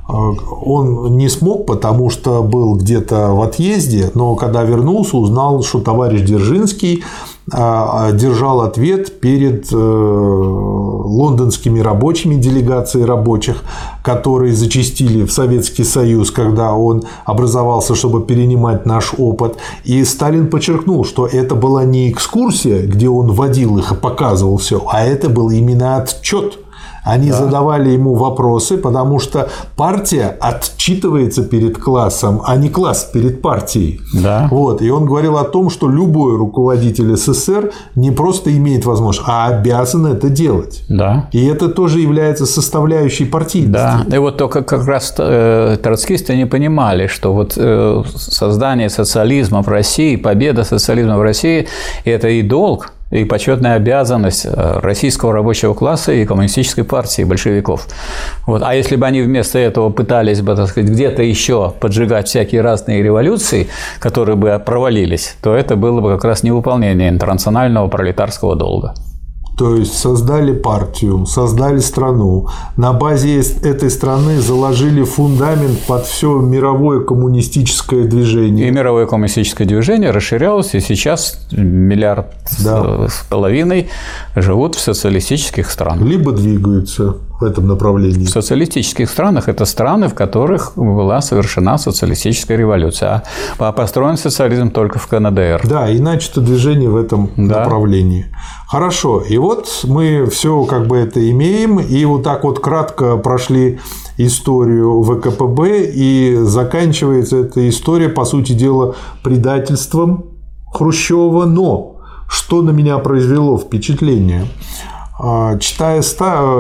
он 0.08 1.18
не 1.18 1.30
смог, 1.30 1.66
потому 1.66 2.12
что 2.12 2.44
был 2.44 2.76
где-то 2.76 3.34
в 3.34 3.42
отъезде, 3.42 4.12
но 4.14 4.36
когда 4.36 4.62
вернулся, 4.64 5.18
узнал, 5.18 5.64
что 5.64 5.80
товарищ 5.80 6.22
Дзержинский 6.22 7.04
а, 7.04 7.35
держал 7.52 8.62
ответ 8.62 9.20
перед 9.20 9.72
э, 9.72 9.76
лондонскими 9.76 11.80
рабочими, 11.80 12.36
делегацией 12.36 13.06
рабочих, 13.06 13.64
которые 14.04 14.54
зачастили 14.54 15.24
в 15.24 15.32
Советский 15.32 15.84
Союз, 15.84 16.32
когда 16.32 16.74
он 16.74 17.04
образовался, 17.24 17.94
чтобы 17.94 18.24
перенимать 18.24 18.86
наш 18.86 19.14
опыт. 19.18 19.58
И 19.84 20.04
Сталин 20.04 20.50
подчеркнул, 20.50 21.06
что 21.06 21.28
это 21.28 21.54
была 21.54 21.86
не 21.86 22.12
экскурсия, 22.12 22.88
где 22.88 23.10
он 23.10 23.32
водил 23.32 23.78
их 23.78 23.92
и 23.92 23.96
показывал 23.96 24.58
все, 24.58 24.84
а 24.88 25.06
это 25.06 25.30
был 25.30 25.52
именно 25.52 25.98
отчет 25.98 26.60
они 27.06 27.30
да. 27.30 27.38
задавали 27.38 27.92
ему 27.92 28.16
вопросы, 28.16 28.78
потому 28.78 29.20
что 29.20 29.48
партия 29.78 30.36
отчитывается 30.42 31.44
перед 31.44 31.78
классом, 31.78 32.42
а 32.46 32.58
не 32.58 32.70
класс 32.70 33.10
перед 33.14 33.42
партией. 33.42 34.02
Да. 34.14 34.48
Вот. 34.52 34.82
И 34.82 34.90
он 34.90 35.06
говорил 35.06 35.38
о 35.38 35.44
том, 35.44 35.70
что 35.70 35.88
любой 35.88 36.36
руководитель 36.36 37.16
СССР 37.16 37.72
не 37.96 38.12
просто 38.12 38.56
имеет 38.58 38.86
возможность, 38.86 39.28
а 39.28 39.48
обязан 39.48 40.08
это 40.08 40.30
делать. 40.30 40.84
Да. 40.90 41.30
И 41.32 41.46
это 41.46 41.70
тоже 41.70 42.00
является 42.00 42.46
составляющей 42.46 43.26
партийности. 43.26 44.10
Да. 44.10 44.16
И 44.16 44.18
вот 44.18 44.38
только 44.38 44.64
как 44.64 44.86
раз 44.88 45.14
э, 45.18 45.78
троцкисты 45.82 46.36
не 46.36 46.48
понимали, 46.48 47.06
что 47.08 47.34
вот 47.34 47.54
э, 47.56 48.04
создание 48.16 48.90
социализма 48.90 49.62
в 49.62 49.68
России, 49.68 50.16
победа 50.16 50.64
социализма 50.64 51.18
в 51.18 51.22
России– 51.22 51.68
это 52.06 52.30
и 52.30 52.42
долг, 52.42 52.95
и 53.22 53.26
почетная 53.26 53.76
обязанность 53.76 54.46
э, 54.46 54.80
российского 54.80 55.34
рабочего 55.34 55.74
класса 55.74 56.12
и 56.12 56.26
коммунистической 56.26 56.84
партии 56.84 57.24
большевиков. 57.24 57.88
Вот. 58.46 58.62
А 58.64 58.74
если 58.76 58.96
бы 58.96 59.06
они 59.06 59.22
вместо 59.22 59.60
этого 59.60 59.90
пытались 59.90 60.42
бы, 60.42 60.56
так 60.56 60.68
сказать, 60.68 60.90
где-то 60.90 61.24
еще 61.24 61.74
поджигать 61.80 62.28
всякие 62.28 62.62
разные 62.62 63.04
революции, 63.04 63.68
которые 64.00 64.36
бы 64.36 64.62
провалились, 64.66 65.36
то 65.42 65.56
это 65.56 65.76
было 65.76 66.02
бы 66.02 66.14
как 66.14 66.26
раз 66.26 66.44
невыполнение 66.44 67.10
интернационального 67.10 67.88
пролетарского 67.88 68.56
долга. 68.56 68.94
То 69.58 69.76
есть 69.76 69.98
создали 69.98 70.54
партию, 70.54 71.26
создали 71.26 71.80
страну. 71.80 72.50
На 72.76 72.92
базе 72.92 73.40
этой 73.40 73.90
страны 73.90 74.42
заложили 74.42 75.04
фундамент 75.04 75.80
под 75.88 76.06
все 76.06 76.40
мировое 76.40 77.02
коммунистическое 77.02 78.04
движение. 78.06 78.68
И 78.68 78.72
мировое 78.72 79.06
коммунистическое 79.06 79.66
движение 79.66 80.12
расширялось, 80.12 80.76
и 80.76 80.82
сейчас 80.82 81.40
миллиард 81.52 82.34
да. 82.64 83.08
с 83.08 83.26
половиной 83.30 83.88
живут 84.36 84.76
в 84.76 84.82
социалистических 84.82 85.72
странах. 85.72 86.06
Либо 86.06 86.34
двигаются 86.34 87.16
в 87.40 87.44
этом 87.44 87.68
направлении. 87.68 88.26
В 88.26 88.30
социалистических 88.30 89.10
странах 89.10 89.50
это 89.50 89.66
страны, 89.66 90.08
в 90.08 90.14
которых 90.14 90.74
была 90.76 91.22
совершена 91.22 91.78
социалистическая 91.78 92.58
революция. 92.58 93.24
А 93.58 93.72
построен 93.72 94.18
социализм 94.18 94.72
только 94.72 95.00
в 95.00 95.08
КНДР. 95.08 95.62
Да, 95.66 95.94
иначе 95.94 96.30
это 96.32 96.42
движение 96.42 96.90
в 96.90 96.96
этом 96.96 97.30
да. 97.36 97.64
направлении. 97.64 98.28
Хорошо. 98.68 99.22
И 99.22 99.38
вот 99.38 99.68
мы 99.84 100.28
все 100.32 100.64
как 100.66 100.88
бы 100.88 100.98
это 100.98 101.30
имеем. 101.30 101.80
И 101.80 102.06
вот 102.06 102.24
так 102.24 102.44
вот 102.44 102.60
кратко 102.60 103.18
прошли 103.18 103.80
историю 104.18 105.04
ВКПБ. 105.04 105.92
И 105.94 106.38
заканчивается 106.42 107.38
эта 107.38 107.68
история, 107.68 108.10
по 108.10 108.26
сути 108.26 108.54
дела, 108.54 108.96
предательством 109.24 110.26
Хрущева. 110.74 111.46
Но 111.46 111.98
что 112.28 112.62
на 112.62 112.72
меня 112.72 112.98
произвело 113.00 113.58
впечатление? 113.58 114.48
А, 115.18 115.58
читая 115.60 116.02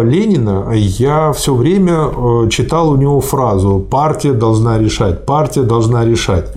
Ленина, 0.04 0.72
я 0.74 1.34
все 1.34 1.54
время 1.54 2.08
э, 2.08 2.50
читал 2.50 2.90
у 2.90 2.96
него 2.96 3.20
фразу 3.20 3.80
«партия 3.80 4.32
должна 4.32 4.78
решать, 4.78 5.26
партия 5.26 5.64
должна 5.64 6.06
решать». 6.06 6.54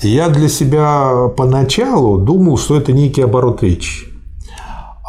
И 0.00 0.08
я 0.08 0.28
для 0.28 0.48
себя 0.48 1.28
поначалу 1.36 2.18
думал, 2.18 2.56
что 2.56 2.76
это 2.76 2.92
некий 2.92 3.22
оборот 3.22 3.62
речи. 3.62 4.06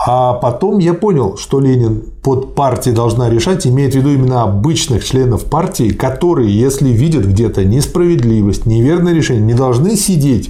А 0.06 0.34
потом 0.34 0.80
я 0.80 0.95
понял, 0.95 1.38
что 1.38 1.60
Ленин 1.60 2.01
под 2.23 2.56
партией 2.56 2.95
должна 2.95 3.30
решать, 3.30 3.67
имеет 3.67 3.93
в 3.93 3.97
виду 3.97 4.10
именно 4.10 4.41
обычных 4.41 5.06
членов 5.06 5.45
партии, 5.45 5.91
которые, 5.91 6.51
если 6.51 6.89
видят 6.89 7.23
где-то 7.23 7.63
несправедливость, 7.63 8.65
неверное 8.65 9.13
решение, 9.13 9.43
не 9.43 9.54
должны 9.54 9.95
сидеть 9.95 10.49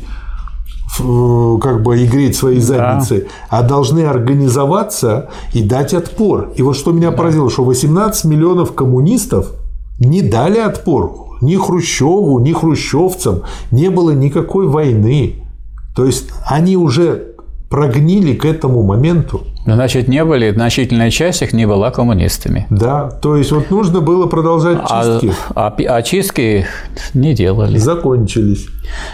как 0.97 1.83
бы 1.83 1.99
и 1.99 2.07
греть 2.07 2.35
свои 2.35 2.59
задницы, 2.59 3.21
да. 3.21 3.57
а 3.59 3.63
должны 3.63 4.01
организоваться 4.01 5.29
и 5.53 5.63
дать 5.63 5.93
отпор. 5.93 6.51
И 6.55 6.61
вот 6.61 6.75
что 6.75 6.91
меня 6.91 7.11
да. 7.11 7.17
поразило, 7.17 7.49
что 7.49 7.63
18 7.63 8.25
миллионов 8.25 8.73
коммунистов 8.73 9.53
не 9.99 10.21
дали 10.21 10.59
отпор 10.59 11.29
ни 11.41 11.55
Хрущеву, 11.55 12.39
ни 12.39 12.53
хрущевцам, 12.53 13.43
не 13.71 13.89
было 13.89 14.11
никакой 14.11 14.67
войны. 14.67 15.43
То 15.95 16.05
есть 16.05 16.29
они 16.45 16.77
уже 16.77 17.35
прогнили 17.69 18.35
к 18.35 18.45
этому 18.45 18.83
моменту. 18.83 19.41
Значит, 19.65 20.07
не 20.07 20.23
были, 20.25 20.51
значительная 20.51 21.11
часть 21.11 21.41
их 21.41 21.53
не 21.53 21.65
была 21.65 21.91
коммунистами. 21.91 22.65
Да, 22.69 23.09
то 23.09 23.35
есть 23.35 23.51
вот 23.51 23.69
нужно 23.69 24.01
было 24.01 24.25
продолжать 24.27 24.79
а, 24.89 25.19
чистки. 25.19 25.33
А, 25.55 25.67
а, 25.67 25.95
а 25.95 26.01
чистки 26.01 26.65
не 27.13 27.33
делали. 27.33 27.77
Закончились. 27.77 28.67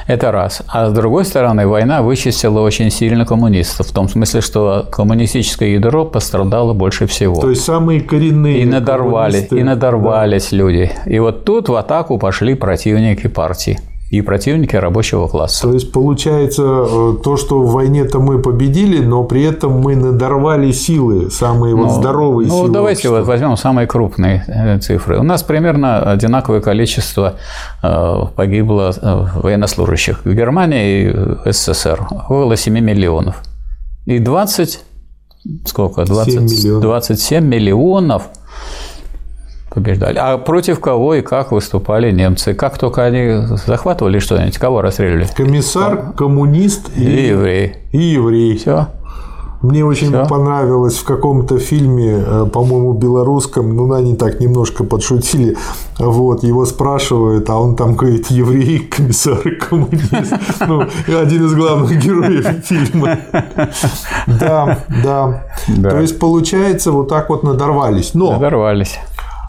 Это 0.08 0.32
раз. 0.32 0.62
А 0.68 0.90
с 0.90 0.94
другой 0.94 1.26
стороны, 1.26 1.68
война 1.68 2.02
вычистила 2.02 2.62
очень 2.62 2.90
сильно 2.90 3.26
коммунистов. 3.26 3.88
В 3.88 3.92
том 3.92 4.08
смысле, 4.08 4.42
что 4.42 4.88
коммунистическое 4.92 5.70
ядро 5.70 6.06
пострадало 6.06 6.74
больше 6.74 7.08
всего. 7.08 7.42
То 7.42 7.50
есть 7.50 7.64
самые 7.64 8.02
коренные. 8.02 8.62
И 8.62 8.66
надорвали, 8.66 9.48
и 9.52 9.64
надорвались 9.64 10.50
да. 10.52 10.58
люди. 10.58 10.92
И 11.06 11.20
вот 11.20 11.44
тут 11.44 11.70
в 11.70 11.76
атаку 11.76 12.18
пошли 12.18 12.54
противники 12.56 13.28
партии 13.28 13.80
и 14.10 14.22
противники 14.22 14.76
рабочего 14.76 15.28
класса. 15.28 15.63
То 15.63 15.74
есть 15.74 15.91
получается 15.91 16.63
э, 16.63 17.13
то, 17.24 17.36
что 17.36 17.62
в 17.62 17.74
войне-то 17.74 18.20
мы 18.20 18.41
победили, 18.41 19.04
но 19.04 19.24
при 19.24 19.43
этом 19.43 19.82
мы 19.82 19.96
надорвали 19.96 20.72
силы, 20.72 21.30
самые 21.30 21.76
ну, 21.76 21.84
вот 21.84 21.93
здоровые 21.93 22.48
ну, 22.48 22.54
силы. 22.54 22.67
Ну 22.67 22.74
давайте 22.74 23.10
вот 23.10 23.26
возьмем 23.26 23.58
самые 23.58 23.86
крупные 23.86 24.46
э, 24.48 24.80
цифры. 24.80 25.20
У 25.20 25.24
нас 25.24 25.43
примерно 25.43 26.12
одинаковое 26.12 26.62
количество 26.62 27.36
э, 27.84 28.24
погибло 28.36 28.93
военнослужащих 29.36 30.24
в 30.24 30.34
Германии 30.34 31.12
и 31.46 31.52
СССР. 31.52 32.08
Около 32.10 32.56
7 32.56 32.80
миллионов. 32.80 33.43
И 34.06 34.20
20 34.20 34.80
сколько? 35.65 36.06
20, 36.06 36.36
миллионов. 36.36 36.82
27 36.82 37.46
миллионов 37.46 38.24
побеждали. 39.78 40.18
А 40.18 40.38
против 40.38 40.80
кого 40.80 41.13
и 41.16 41.22
как 41.22 41.52
выступали 41.52 42.12
немцы? 42.12 42.56
Как 42.56 42.78
только 42.80 43.04
они 43.04 43.46
захватывали 43.68 44.18
что-нибудь, 44.20 44.58
кого 44.58 44.82
расстреливали? 44.82 45.28
Комиссар, 45.36 46.13
коммунист 46.18 46.90
и, 46.98 47.04
и 47.04 47.28
еврей. 47.28 47.76
И 47.92 48.00
еврей. 48.00 48.58
Все. 48.58 48.88
Мне 49.62 49.84
очень 49.84 50.10
Всё. 50.10 50.28
понравилось 50.28 50.98
в 50.98 51.04
каком-то 51.04 51.58
фильме, 51.58 52.24
э, 52.26 52.46
по-моему, 52.52 52.94
белорусском, 52.94 53.76
ну, 53.76 53.92
они 53.92 54.16
так 54.16 54.40
немножко 54.40 54.84
подшутили, 54.84 55.58
вот, 55.98 56.44
его 56.44 56.66
спрашивают, 56.66 57.50
а 57.50 57.60
он 57.60 57.76
там 57.76 57.96
говорит, 57.96 58.28
еврей, 58.28 58.80
комиссар 58.80 59.40
коммунист. 59.70 60.34
Ну, 60.68 60.84
один 61.08 61.46
из 61.46 61.56
главных 61.56 62.04
героев 62.04 62.46
фильма. 62.66 63.18
Да, 64.28 64.80
да. 65.04 65.44
То 65.82 66.00
есть, 66.02 66.20
получается, 66.20 66.92
вот 66.92 67.10
так 67.10 67.30
вот 67.30 67.44
надорвались. 67.44 68.13
Но... 68.13 68.34
Надорвались. 68.34 69.00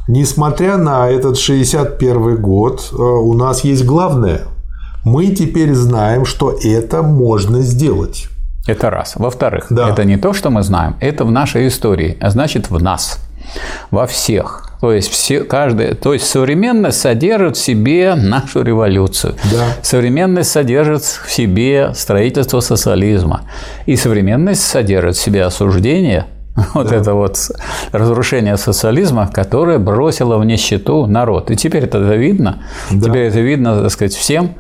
Несмотря 0.09 0.79
на 0.79 1.11
этот 1.11 1.39
61 1.39 2.37
год, 2.41 2.89
э, 2.93 2.97
у 2.97 3.35
нас 3.35 3.63
есть 3.63 3.85
главное. 3.85 4.41
Мы 5.05 5.27
теперь 5.27 5.75
знаем, 5.75 6.25
что 6.25 6.57
это 6.65 7.03
можно 7.03 7.61
сделать. 7.61 8.29
Это 8.67 8.89
раз. 8.89 9.15
Во-вторых, 9.17 9.67
да. 9.69 9.91
это 9.91 10.05
не 10.05 10.17
то, 10.17 10.33
что 10.33 10.49
мы 10.49 10.63
знаем, 10.63 10.97
это 11.01 11.27
в 11.27 11.31
нашей 11.31 11.69
истории, 11.69 12.17
а 12.23 12.31
значит 12.31 12.71
в 12.71 12.83
нас, 12.83 13.19
во 13.91 14.07
всех. 14.07 14.71
То 14.81 14.93
есть, 14.93 15.11
все, 15.11 15.45
каждый, 15.45 15.95
то 15.95 16.15
есть 16.15 16.27
современность 16.27 17.01
содержит 17.01 17.59
в 17.59 17.61
себе 17.61 18.15
нашу 18.15 18.63
революцию. 18.63 19.35
Да. 19.53 19.67
Современность 19.83 20.51
содержит 20.51 21.03
в 21.03 21.31
себе 21.31 21.93
строительство 21.95 22.61
социализма. 22.61 23.43
И 23.85 23.97
современность 23.97 24.63
содержит 24.63 25.17
в 25.17 25.21
себе 25.21 25.45
осуждение 25.45 26.27
Вот 26.75 26.89
да. 26.89 26.97
это 26.97 27.15
вот 27.15 27.39
разрушение 27.93 28.57
социализма, 28.57 29.31
которое 29.33 29.79
бросило 29.79 30.39
в 30.39 30.45
нищету 30.45 31.07
народ. 31.07 31.51
И 31.51 31.57
теперь 31.57 31.85
это 31.85 31.99
видно. 31.99 32.63
Да. 32.91 33.09
Теперь 33.09 33.27
это 33.27 33.41
видно, 33.41 33.83
так 33.83 33.91
сказать, 33.91 34.15
всем. 34.15 34.55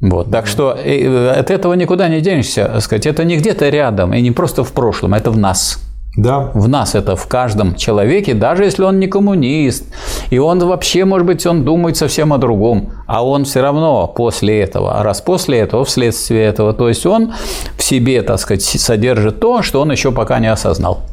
Вот. 0.00 0.30
Так 0.30 0.46
что 0.46 0.76
э, 0.76 1.30
от 1.30 1.50
этого 1.50 1.74
никуда 1.74 2.08
не 2.08 2.20
денешься. 2.20 2.66
Так 2.66 2.82
сказать. 2.82 3.06
Это 3.06 3.24
не 3.24 3.36
где-то 3.36 3.68
рядом 3.68 4.14
и 4.14 4.20
не 4.20 4.30
просто 4.30 4.64
в 4.64 4.72
прошлом, 4.72 5.14
это 5.14 5.30
в 5.30 5.38
нас. 5.38 5.78
Да. 6.16 6.50
В 6.52 6.66
нас 6.66 6.96
это 6.96 7.14
в 7.14 7.28
каждом 7.28 7.76
человеке, 7.76 8.34
даже 8.34 8.64
если 8.64 8.82
он 8.82 8.98
не 8.98 9.06
коммунист, 9.06 9.84
и 10.30 10.38
он 10.38 10.58
вообще, 10.58 11.04
может 11.04 11.26
быть, 11.26 11.46
он 11.46 11.64
думает 11.64 11.96
совсем 11.96 12.32
о 12.32 12.38
другом, 12.38 12.90
а 13.06 13.24
он 13.24 13.44
все 13.44 13.60
равно 13.60 14.08
после 14.08 14.62
этого, 14.62 14.98
а 14.98 15.04
раз 15.04 15.20
после 15.20 15.58
этого, 15.58 15.84
вследствие 15.84 16.46
этого, 16.46 16.72
то 16.72 16.88
есть 16.88 17.06
он 17.06 17.34
в 17.76 17.82
себе, 17.84 18.22
так 18.22 18.40
сказать, 18.40 18.62
содержит 18.62 19.38
то, 19.38 19.62
что 19.62 19.80
он 19.80 19.92
еще 19.92 20.10
пока 20.10 20.40
не 20.40 20.50
осознал. 20.50 21.04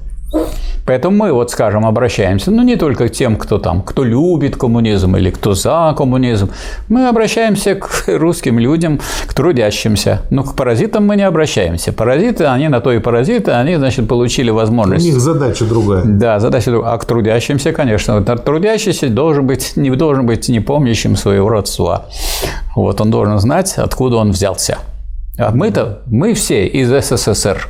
Поэтому 0.86 1.18
мы, 1.18 1.34
вот 1.34 1.50
скажем, 1.50 1.86
обращаемся, 1.86 2.52
ну, 2.52 2.62
не 2.62 2.76
только 2.76 3.08
к 3.08 3.12
тем, 3.12 3.38
кто 3.38 3.58
там, 3.58 3.82
кто 3.82 4.04
любит 4.04 4.56
коммунизм 4.56 5.16
или 5.16 5.32
кто 5.32 5.56
за 5.56 5.96
коммунизм, 5.98 6.52
мы 6.90 7.08
обращаемся 7.08 7.74
к 7.76 8.04
русским 8.08 8.60
людям, 8.60 9.00
к 9.26 9.34
трудящимся. 9.34 10.22
Но 10.30 10.44
к 10.44 10.56
паразитам 10.56 11.08
мы 11.08 11.16
не 11.16 11.24
обращаемся. 11.24 11.92
Паразиты, 11.92 12.46
они 12.46 12.68
на 12.68 12.82
то 12.82 12.92
и 12.92 13.00
паразиты, 13.00 13.52
они, 13.52 13.78
значит, 13.78 14.08
получили 14.08 14.52
возможность... 14.52 15.04
У 15.06 15.08
них 15.08 15.20
задача 15.20 15.66
другая. 15.66 16.04
Да, 16.06 16.40
задача 16.40 16.70
другая. 16.70 16.94
А 16.94 16.98
к 17.00 17.06
трудящимся, 17.06 17.72
конечно, 17.72 18.22
трудящийся 18.22 19.10
должен 19.10 19.48
быть, 19.48 19.74
не 19.76 19.90
должен 19.90 20.28
быть 20.28 20.48
не 20.50 20.60
помнящим 20.60 21.16
своего 21.16 21.50
родства. 21.50 22.06
Вот 22.76 23.02
он 23.02 23.10
должен 23.10 23.40
знать, 23.40 23.74
откуда 23.78 24.18
он 24.18 24.32
взялся. 24.32 24.78
А 25.38 25.52
мы-то, 25.52 26.04
мы 26.06 26.34
все 26.36 26.68
из 26.68 26.90
СССР. 26.90 27.68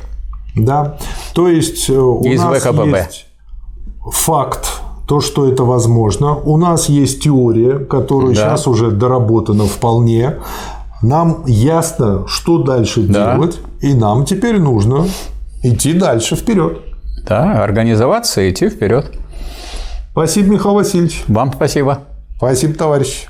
Да, 0.56 0.96
то 1.34 1.48
есть 1.48 1.90
э, 1.90 1.98
у 1.98 2.22
из 2.24 2.40
нас 2.40 2.62
ВКПБ. 2.62 2.98
есть 2.98 3.26
факт, 4.10 4.80
то, 5.06 5.20
что 5.20 5.48
это 5.48 5.64
возможно. 5.64 6.34
У 6.34 6.56
нас 6.56 6.88
есть 6.88 7.22
теория, 7.22 7.78
которая 7.78 8.34
да. 8.34 8.34
сейчас 8.34 8.66
уже 8.66 8.90
доработана 8.90 9.66
вполне. 9.66 10.36
Нам 11.02 11.44
ясно, 11.46 12.26
что 12.26 12.58
дальше 12.62 13.02
да. 13.02 13.34
делать, 13.34 13.58
и 13.80 13.94
нам 13.94 14.24
теперь 14.24 14.58
нужно 14.58 15.06
идти 15.62 15.92
дальше 15.92 16.36
вперед. 16.36 16.78
Да, 17.28 17.62
организоваться 17.62 18.40
и 18.40 18.50
идти 18.50 18.68
вперед. 18.68 19.12
Спасибо, 20.12 20.54
Михаил 20.54 20.74
Васильевич. 20.74 21.24
Вам 21.28 21.52
спасибо. 21.52 21.98
Спасибо, 22.38 22.74
товарищ. 22.74 23.28